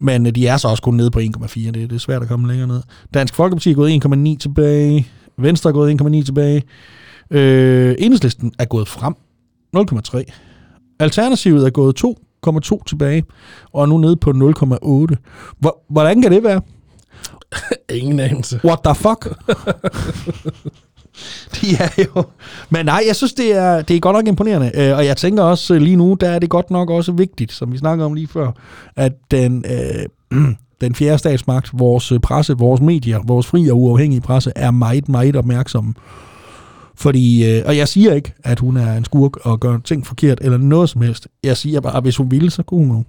[0.00, 1.24] men øh, de er så også kun nede på 1,4.
[1.64, 2.82] Det, det er svært at komme længere ned.
[3.14, 5.08] Dansk Folkeparti er gået 1,9 tilbage.
[5.38, 6.62] Venstre er gået 1,9 tilbage.
[7.30, 9.14] Øh, Enhedslisten er gået frem.
[9.76, 10.22] 0,3.
[10.98, 13.24] Alternativet er gået 2,2 tilbage.
[13.72, 15.70] Og er nu nede på 0,8.
[15.88, 16.60] Hvordan kan det være?
[18.00, 18.60] Ingen anelse.
[18.64, 19.24] What the fuck?
[21.60, 22.24] de er jo...
[22.70, 24.70] Men nej, jeg synes, det er, det er godt nok imponerende.
[24.74, 27.52] Øh, Og jeg tænker også øh, lige nu, der er det godt nok også vigtigt,
[27.52, 28.50] som vi snakkede om lige før,
[28.96, 29.64] at den,
[30.32, 30.38] øh,
[30.80, 35.08] den fjerde statsmagt, vores øh, presse, vores medier, vores fri og uafhængige presse, er meget,
[35.08, 35.94] meget opmærksomme.
[36.94, 40.38] Fordi, øh, og jeg siger ikke, at hun er en skurk og gør ting forkert,
[40.40, 41.28] eller noget som helst.
[41.44, 43.04] Jeg siger bare, at hvis hun ville, så kunne hun jo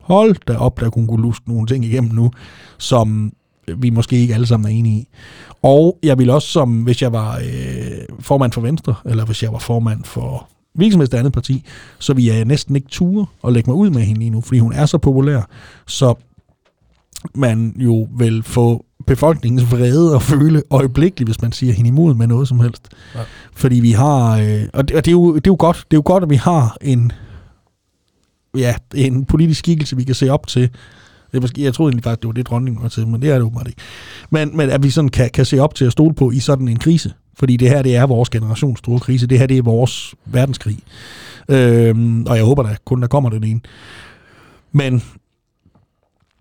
[0.00, 2.30] hold da op, der kunne kunne luske nogle ting igennem nu,
[2.78, 3.32] som
[3.76, 5.08] vi måske ikke alle sammen er enige i.
[5.62, 9.52] Og jeg vil også, som hvis jeg var øh, formand for Venstre, eller hvis jeg
[9.52, 11.64] var formand for hvilket som helst andet parti,
[11.98, 14.58] så vil jeg næsten ikke ture og lægge mig ud med hende lige nu, fordi
[14.58, 15.42] hun er så populær,
[15.86, 16.14] så
[17.34, 22.26] man jo vil få befolkningens vrede og føle øjeblikkeligt, hvis man siger hende imod med
[22.26, 22.88] noget som helst.
[23.14, 23.20] Ja.
[23.54, 25.96] Fordi vi har, øh, og, det, og det, er jo, det er jo godt, det
[25.96, 27.12] er jo godt, at vi har en,
[28.56, 30.70] ja, en politisk skikkelse, vi kan se op til.
[31.32, 33.34] Er måske, jeg troede egentlig faktisk, det var det, dronningen var til, men det er
[33.34, 33.80] det åbenbart ikke.
[34.30, 36.68] Men, men at vi sådan kan, kan se op til at stole på i sådan
[36.68, 37.12] en krise.
[37.34, 39.26] Fordi det her, det er vores generations store krise.
[39.26, 40.78] Det her, det er vores verdenskrig.
[41.48, 43.60] Øhm, og jeg håber da kun, der kommer den ene.
[44.72, 45.02] Men,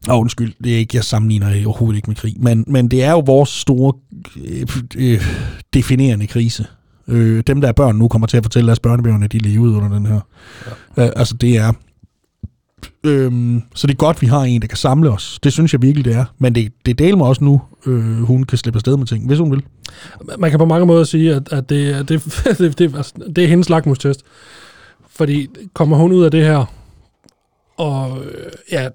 [0.08, 3.04] og undskyld, det er ikke, jeg sammenligner det overhovedet ikke med krig, men, men det
[3.04, 3.93] er jo vores store
[4.45, 5.25] øh, øh,
[5.73, 6.65] definerende krise.
[7.08, 9.75] Øh, dem, der er børn nu, kommer til at fortælle deres børnebørn, at de levede
[9.75, 10.19] under den her.
[10.97, 11.06] Ja.
[11.06, 11.73] Øh, altså, det er...
[13.03, 15.39] Øhm, så det er godt, vi har en, der kan samle os.
[15.43, 16.25] Det synes jeg virkelig, det er.
[16.37, 19.39] Men det, det deler mig også nu, øh, hun kan slippe afsted med ting, hvis
[19.39, 19.63] hun vil.
[20.39, 23.43] Man kan på mange måder sige, at, at det, er- det, det, det, altså, det
[23.43, 24.21] er hendes lakmustest.
[25.09, 26.65] Fordi kommer hun ud af det her,
[27.77, 28.88] og øh, ja,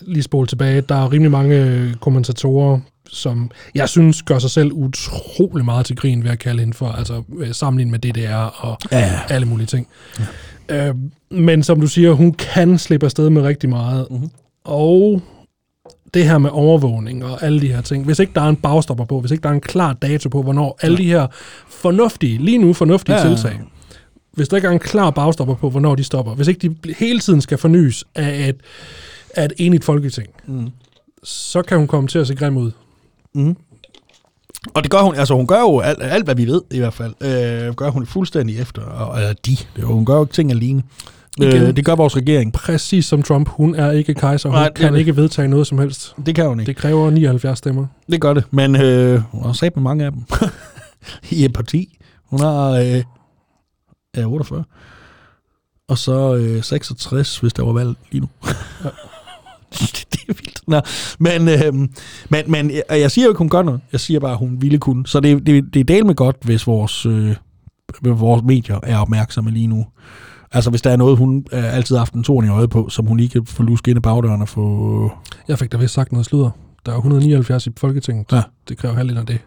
[0.00, 5.64] lige spole tilbage, der er rimelig mange kommentatorer, som jeg synes gør sig selv utrolig
[5.64, 9.20] meget til grin ved at kalde hende for, altså øh, sammenlignet med DDR og Ja.
[9.28, 9.86] alle mulige ting.
[10.18, 10.24] Ja.
[10.68, 10.94] Øh,
[11.30, 14.06] men som du siger, hun kan slippe afsted med rigtig meget.
[14.10, 14.30] Mhm.
[14.64, 15.22] Og
[16.14, 19.04] det her med overvågning og alle de her ting, hvis ikke der er en bagstopper
[19.04, 21.26] på, hvis ikke der er en klar dato på, hvornår alle de her
[21.68, 23.60] fornuftige, lige nu fornuftige Ja, tiltag,
[24.32, 27.20] hvis der ikke er en klar bagstopper på, hvornår de stopper, hvis ikke de hele
[27.20, 28.56] tiden skal fornyes af et,
[29.36, 30.68] af et enigt folketing, Mm.
[31.24, 32.70] så kan hun komme til at se grim ud.
[33.34, 33.56] Mm.
[34.74, 36.94] Og det gør hun, altså hun gør jo alt, alt hvad vi ved i hvert
[36.94, 40.50] fald, øh, gør hun fuldstændig efter, og eller de, det, hun gør jo ikke ting
[40.50, 40.82] alene.
[41.38, 41.62] Igen.
[41.62, 42.52] Øh, det gør vores regering.
[42.52, 44.98] Præcis som Trump, hun er ikke kejser, hun Nej, det kan det.
[44.98, 46.14] ikke vedtage noget som helst.
[46.26, 46.68] Det kan hun ikke.
[46.68, 47.86] Det kræver 79 stemmer.
[48.10, 50.22] Det gør det, men øh, hun har sat med mange af dem
[51.38, 51.98] i et parti.
[52.30, 53.02] Hun har øh,
[54.16, 54.64] ja, 48.
[55.88, 58.28] Og så øh, 66, hvis der var valg lige nu.
[60.72, 60.80] Nå,
[61.18, 61.74] men, øh,
[62.28, 63.80] men, men jeg, siger jo ikke, hun gør noget.
[63.92, 65.06] Jeg siger bare, at hun ville kunne.
[65.06, 67.36] Så det, det, det er del med godt, hvis vores, øh,
[68.02, 69.86] vores medier er opmærksomme lige nu.
[70.52, 72.88] Altså, hvis der er noget, hun øh, altid har haft en torn i øjet på,
[72.88, 75.12] som hun lige kan få lusket ind i bagdøren og få...
[75.48, 76.50] Jeg fik da vist sagt noget sludder.
[76.86, 78.32] Der er 179 i Folketinget.
[78.32, 78.42] Ja.
[78.68, 79.38] Det kræver halvdelen af det.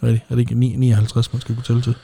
[0.00, 0.20] Hvad er det?
[0.28, 1.94] Er det ikke 9, 59, man skal kunne tælle til?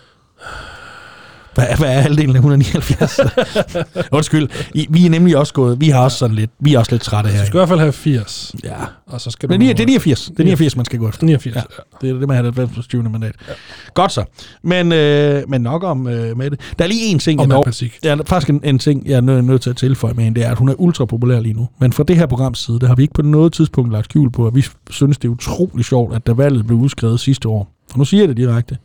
[1.55, 3.20] Hvad, hvad er halvdelen af 179?
[4.12, 6.92] Undskyld, I, vi er nemlig også gået, vi har også sådan lidt, vi er også
[6.92, 7.44] lidt trætte Du her.
[7.44, 8.74] skal i hvert fald have 80, Ja.
[9.07, 9.53] og så skal du...
[9.53, 11.26] Men det er, det er 89, det er 89, man skal gå efter.
[11.26, 11.61] 89, Ja.
[11.78, 12.07] ja.
[12.07, 13.03] Det er det, man har det 90 20.
[13.03, 13.32] mandat.
[13.48, 13.53] Ja.
[13.94, 14.24] Godt så.
[14.62, 16.61] Men, øh, men nok om øh, med det.
[16.78, 17.90] Der er lige en ting, Og jeg.
[18.05, 20.24] Ja, der er faktisk en, en ting, jeg er nødt, nødt til at tilføje med
[20.24, 21.68] hende, det er, at hun er ultra populær lige nu.
[21.80, 24.30] Men fra det her programs side, der har vi ikke på noget tidspunkt lagt skjul
[24.30, 27.68] på, at vi synes, det er utrolig sjovt, at da valget blev udskrevet sidste år,
[27.92, 28.76] og nu siger jeg det direkte,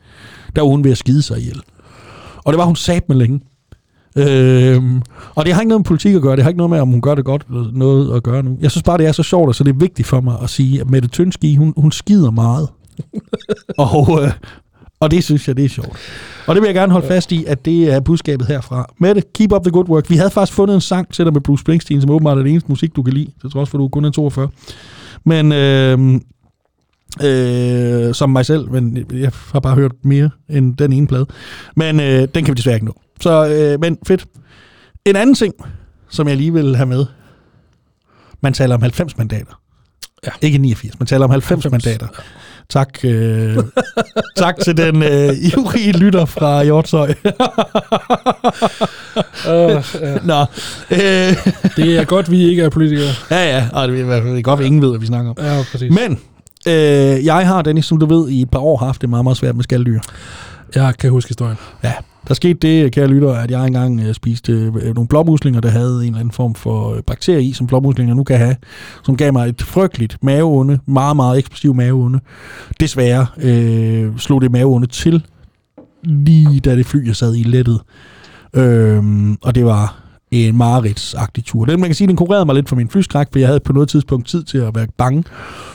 [0.55, 1.61] der var hun ved at skide sig ihjel.
[2.45, 3.41] Og det var hun sat med længe.
[4.17, 5.01] Øhm,
[5.35, 6.87] og det har ikke noget med politik at gøre, det har ikke noget med, om
[6.87, 8.57] hun gør det godt eller noget at gøre nu.
[8.61, 10.49] Jeg synes bare, det er så sjovt, og så det er vigtigt for mig at
[10.49, 12.69] sige, at Mette Tønski, hun, hun skider meget.
[13.77, 14.31] og, øh,
[14.99, 15.97] og det synes jeg, det er sjovt.
[16.47, 18.93] Og det vil jeg gerne holde fast i, at det er budskabet herfra.
[18.99, 20.09] Mette, keep up the good work.
[20.09, 22.51] Vi havde faktisk fundet en sang til dig med Bruce Springsteen, som åbenbart er det
[22.51, 24.49] eneste musik, du kan lide, til trods for, at du kun er 42.
[25.25, 26.21] Men øh,
[27.23, 31.25] øh, som mig selv, men jeg har bare hørt mere end den ene plade.
[31.75, 32.93] Men øh, den kan vi desværre ikke nå.
[33.21, 34.25] Så, øh, men fedt.
[35.05, 35.53] En anden ting,
[36.09, 37.05] som jeg lige vil have med.
[38.41, 39.61] Man taler om 90 mandater.
[40.25, 40.31] Ja.
[40.41, 41.83] Ikke 89, man taler om 90, 90.
[41.85, 41.99] 90.
[41.99, 42.23] mandater.
[42.69, 43.57] Tak, øh,
[44.37, 47.13] tak til den øh, ivrige lytter fra Hjortshøj.
[49.47, 50.17] Uh, ja.
[50.23, 50.41] Nå,
[50.91, 51.35] øh,
[51.75, 53.09] Det er godt, vi ikke er politikere.
[53.31, 55.29] ja, ja, og det er, i hvert fald- godt, at ingen ved, hvad vi snakker
[55.31, 55.35] om.
[55.39, 55.91] Ja, præcis.
[55.93, 56.19] Men,
[56.67, 59.37] øh, jeg har, Dennis, som du ved, i et par år haft det meget, meget
[59.37, 59.99] svært med skalddyr.
[60.75, 61.57] Jeg kan huske historien.
[61.83, 61.93] Ja,
[62.27, 65.95] der skete det, kære lytter, at jeg engang øh, spiste øh, nogle blåmuslinger, der havde
[66.01, 68.55] en eller anden form for øh, bakterie i, som blåmuslinger nu kan have,
[69.03, 72.19] som gav mig et frygteligt maveonde, meget, meget eksplosiv maveonde.
[72.79, 75.25] Desværre øh, slog det maveonde til,
[76.03, 77.81] lige da det fly, jeg sad i, lettet.
[78.53, 80.04] Øhm, og det var
[80.35, 81.65] en mareridtsagtig tur.
[81.65, 83.73] Den, man kan sige, den kurerede mig lidt for min flyskræk, for jeg havde på
[83.73, 85.23] noget tidspunkt tid til at være bange,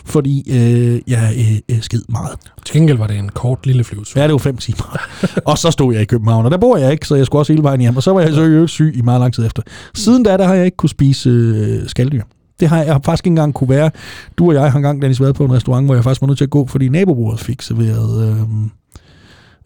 [0.05, 2.39] fordi øh, jeg øh, øh, sked meget.
[2.65, 4.21] Til gengæld var det en kort lille flyvetur.
[4.21, 4.99] Ja, det var fem timer.
[5.45, 7.53] og så stod jeg i København, og der bor jeg ikke, så jeg skulle også
[7.53, 7.97] hele vejen hjem.
[7.97, 9.63] Og så var jeg så øvrigt syg i meget lang tid efter.
[9.95, 12.23] Siden da, der har jeg ikke kunne spise øh, skalddyr.
[12.61, 13.91] Det har jeg, jeg har faktisk ikke engang kunne være.
[14.39, 16.39] Du og jeg har engang, Dennis, været på en restaurant, hvor jeg faktisk var nødt
[16.39, 18.37] til at gå, fordi nabobordet fik serveret øh,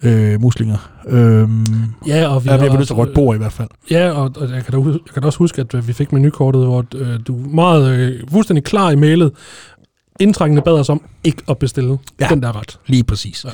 [0.02, 0.90] øh, muslinger.
[1.08, 1.48] Øh,
[2.06, 3.68] Ja, og vi jeg har blev nødt til rødt bord i hvert fald.
[3.90, 6.12] Ja, og, og jeg, kan da, jeg kan da også huske, at øh, vi fik
[6.12, 9.32] menukortet, hvor øh, du meget øh, fuldstændig klar i mailet,
[10.20, 12.26] indtrængende bad os om ikke at bestille Ja.
[12.30, 12.78] den der ret.
[12.86, 13.44] Lige præcis.
[13.44, 13.50] Ja.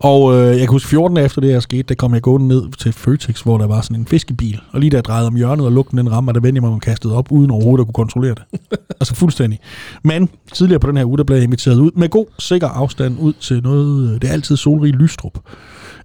[0.00, 2.48] Og øh, jeg kan huske 14 dage efter det her skete, der kom jeg gående
[2.48, 4.60] ned til Føtex, hvor der var sådan en fiskebil.
[4.72, 6.72] Og lige da jeg drejede om hjørnet og lugten den rammer, der vendte jeg mig
[6.74, 8.60] og kastede op, uden overhovedet at kunne kontrollere det.
[9.00, 9.58] altså fuldstændig.
[10.04, 13.18] Men tidligere på den her uge, der blev jeg inviteret ud med god, sikker afstand
[13.20, 15.38] ud til noget, øh, det er altid solrig Lystrup,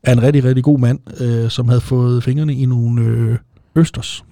[0.04, 3.38] af en rigtig, rigtig god mand, øh, som havde fået fingrene i nogle øh,
[3.76, 4.24] østers.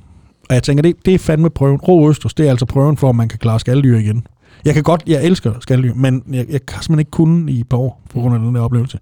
[0.49, 1.77] Og jeg tænker, det, det er fandme prøven.
[1.77, 4.27] Rå østers, det er altså prøven for, om man kan klare skalddyr igen.
[4.65, 7.69] Jeg kan godt, jeg elsker skalddyr, men jeg, jeg kan simpelthen ikke kunne i et
[7.69, 8.99] par år, på grund af den der oplevelse.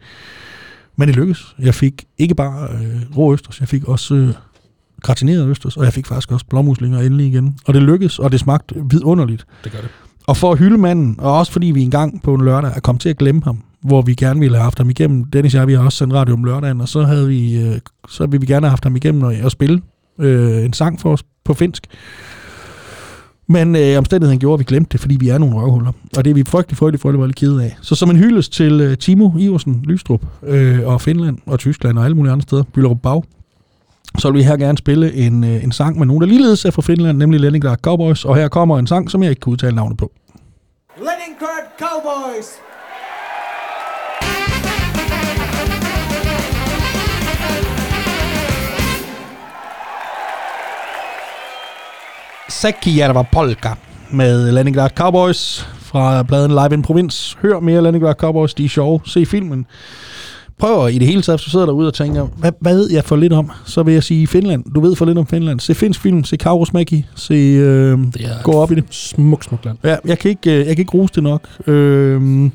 [0.95, 1.55] Men det lykkedes.
[1.59, 4.29] Jeg fik ikke bare øh, rå østers, jeg fik også øh,
[5.01, 7.57] gratineret østers, og jeg fik faktisk også blåmuslinger endelig igen.
[7.65, 9.45] Og det lykkedes, og det smagte vidunderligt.
[9.63, 9.89] Det gør det.
[10.27, 13.01] Og for at hylde manden, og også fordi vi engang på en lørdag er kommet
[13.01, 15.23] til at glemme ham, hvor vi gerne ville have haft ham igennem.
[15.23, 17.79] Dennis og jeg, vi har også sendt radio om lørdagen, og så havde vi, øh,
[18.09, 19.81] så ville vi gerne have haft ham igennem og, og spille
[20.19, 21.87] øh, en sang for os på finsk.
[23.47, 25.91] Men øh, omstændigheden gjorde, at vi glemte det, fordi vi er nogle røvhuller.
[26.17, 27.77] Og det er vi frygtelig, frygtelig, frygtelig, frygtelig kede af.
[27.81, 32.05] Så som en hyldest til øh, Timo Iversen, Lystrup, øh, og Finland, og Tyskland og
[32.05, 33.23] alle mulige andre steder, Byllerup Bag,
[34.19, 36.71] så vil vi her gerne spille en, øh, en sang med nogen, der ligeledes er
[36.71, 38.25] fra Finland, nemlig Leningrad Cowboys.
[38.25, 40.11] Og her kommer en sang, som jeg ikke kan udtale navnet på.
[40.97, 42.74] Leningrad Cowboys!
[52.61, 53.75] Säkkijärva polka.
[54.09, 57.37] med Leningrad Cowboys fra pladen Live in Provins.
[57.41, 58.99] Hør mere Leningrad Cowboys, de er sjove.
[59.05, 59.65] Se filmen.
[60.59, 62.91] Prøv at i det hele taget, hvis du sidder derude og tænker, hvad, hvad ved
[62.91, 63.51] jeg for lidt om?
[63.65, 64.63] Så vil jeg sige Finland.
[64.75, 65.59] Du ved for lidt om Finland.
[65.59, 67.99] Se finsk film, se Kaurosmäki, se øh,
[68.43, 68.83] gå op i det.
[68.89, 69.77] Smuk, smuk land.
[69.83, 71.67] Ja, jeg kan ikke, øh, jeg kan ikke rose det nok.
[71.67, 72.51] Øhm,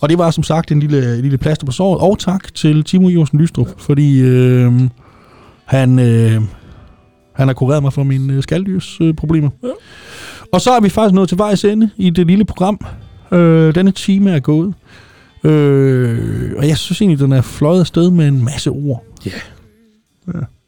[0.00, 2.00] og det var som sagt en lille, en lille plaster på såret.
[2.00, 4.72] Og tak til Timo Iversen Lystrup, fordi øh,
[5.64, 6.42] han, øh,
[7.34, 9.10] han har kureret mig for mine øh, skalddyrsproblemer.
[9.10, 9.50] Øh, problemer.
[9.62, 9.68] Ja.
[10.52, 12.80] Og så er vi faktisk nået til vejs ende i det lille program.
[13.32, 14.74] Øh, denne time er gået.
[15.44, 19.04] Øh, og jeg synes egentlig, den er fløjet afsted med en masse ord.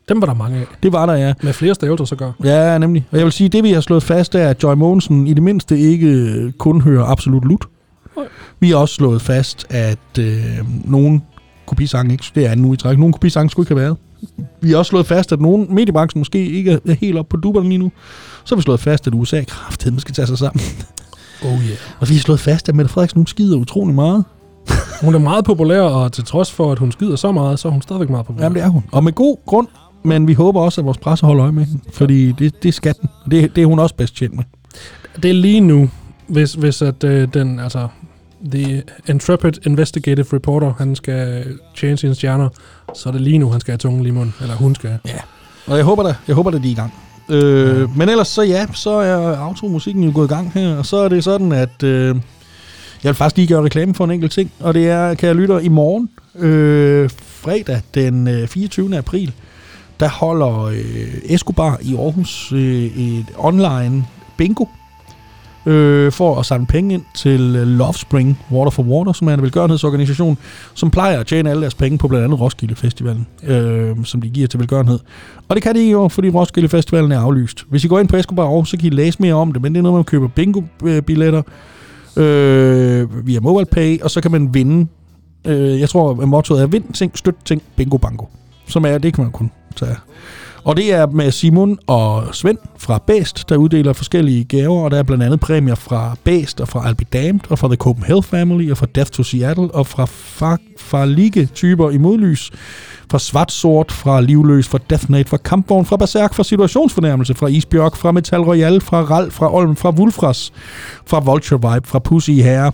[0.08, 0.66] Dem var der mange af.
[0.82, 1.34] Det var der, ja.
[1.42, 2.32] Med flere stavelser så gør.
[2.44, 3.06] Ja, nemlig.
[3.10, 5.42] Og jeg vil sige, det vi har slået fast er, at Joy Mogensen i det
[5.42, 7.64] mindste ikke øh, kun hører absolut lut.
[8.60, 10.44] Vi har også slået fast, at øh,
[10.84, 11.22] nogen
[11.66, 13.96] kopisange ikke, det er nu i træk, nogen kopisange skulle ikke have været.
[14.60, 17.68] Vi har også slået fast, at nogen mediebranchen måske ikke er helt op på duberne
[17.68, 17.92] lige nu.
[18.44, 20.60] Så har vi slået fast, at USA kraftedeme skal tage sig sammen.
[21.42, 21.78] Oh yeah.
[22.00, 24.24] Og vi har slået fast, at Mette Frederiksen hun skider utrolig meget.
[25.02, 27.72] Hun er meget populær, og til trods for, at hun skider så meget, så er
[27.72, 28.44] hun stadigvæk meget populær.
[28.44, 28.84] Jamen, det er hun.
[28.92, 29.68] Og med god grund,
[30.04, 31.82] men vi håber også, at vores presse holder øje med hende.
[31.92, 33.08] Fordi det, det skal den.
[33.30, 34.44] Det, det er hun også bedst tjent med.
[35.22, 35.90] Det er lige nu,
[36.26, 37.88] hvis, hvis at øh, den, altså,
[38.50, 41.44] The Intrepid Investigative Reporter, han skal
[41.76, 42.48] tjene sine stjerner,
[42.94, 44.34] så er det lige nu, han skal have tungen lige i munden.
[44.40, 44.98] Eller hun skal.
[45.06, 45.18] Ja.
[45.66, 46.94] Og jeg håber da, jeg håber da, de er i gang.
[47.28, 47.86] Øh, ja.
[47.96, 51.08] Men ellers så ja, så er automusikken jo gået i gang her, og så er
[51.08, 52.16] det sådan, at øh,
[53.02, 55.36] jeg vil faktisk lige gøre reklame for en enkelt ting, og det er, kan jeg
[55.36, 58.96] lytte i morgen, øh, fredag den øh, 24.
[58.96, 59.32] april,
[60.00, 64.64] der holder øh, Escobar i Aarhus øh, et online bingo,
[65.66, 69.34] øh, for at samle penge ind til øh, Love Spring Water for Water, som er
[69.34, 70.38] en velgørenhedsorganisation,
[70.74, 74.28] som plejer at tjene alle deres penge på blandt andet Roskilde Festivalen, øh, som de
[74.28, 74.98] giver til velgørenhed.
[75.48, 77.64] Og det kan de ikke i år, fordi Roskilde Festivalen er aflyst.
[77.68, 79.74] Hvis I går ind på Escobar Aarhus, så kan I læse mere om det, men
[79.74, 81.42] det er noget, man køber bingo-billetter
[82.16, 84.86] øh, via MobilePay, og så kan man vinde.
[85.44, 88.24] Øh, jeg tror, at mottoet er vind ting, støt ting, bingo bango.
[88.68, 89.96] Som er, det kan man kun tage.
[90.66, 94.98] Og det er med Simon og Svend fra Bæst, der uddeler forskellige gaver, og der
[94.98, 98.70] er blandt andet præmier fra Bæst og fra Albi Damned, og fra The Copenhagen Family,
[98.70, 100.06] og fra Death to Seattle, og fra
[100.78, 102.50] Farlige-typer i modlys,
[103.10, 108.12] fra Svartsort, fra Livløs, fra Deathnate, fra Kampvogn, fra Berserk, fra Situationsfornærmelse, fra Isbjørk, fra
[108.12, 110.52] Metal Royale, fra Ral, fra Olm, fra Wulfras,
[111.06, 112.70] fra Vulture Vibe, fra Pussy Hair,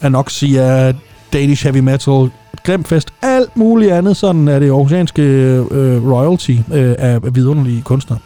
[0.00, 0.92] Anoxia,
[1.32, 2.30] Danish Heavy Metal,
[2.64, 4.16] Grimfest, alt muligt andet.
[4.16, 8.18] Sådan er det aarhusianske øh, royalty øh, af vidunderlige kunstnere.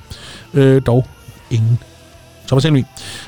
[0.54, 1.06] Øh, dog
[1.50, 1.78] ingen.
[2.46, 2.84] Thomas Helmig.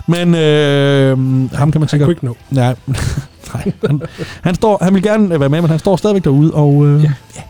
[0.07, 1.19] Men øh,
[1.53, 2.07] ham kan man Han sikkert...
[2.07, 2.37] kunne ikke nå.
[2.51, 2.77] Nej,
[3.55, 3.73] nej.
[3.87, 4.03] Han,
[4.43, 6.55] han, står, han vil gerne være med, men han står stadigvæk derude.
[6.55, 7.09] Og, øh, ja.
[7.09, 7.13] Ja.
[7.37, 7.43] ja.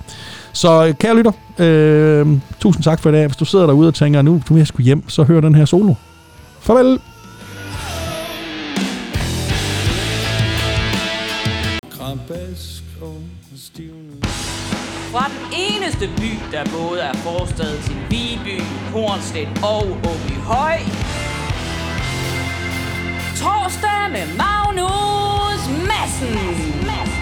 [0.52, 2.26] Så øh, kære lytter, øh,
[2.60, 3.26] tusind tak for i dag.
[3.26, 5.54] Hvis du sidder derude og tænker, nu, nu vil jeg skulle hjem, så hør den
[5.54, 5.94] her solo.
[6.60, 6.98] Farvel.
[15.14, 18.62] Fra den eneste by, der både er forstad til Viby,
[18.92, 20.78] Hornslet og Åby Høj.
[23.36, 27.13] Torsdag med Magnus Madsen.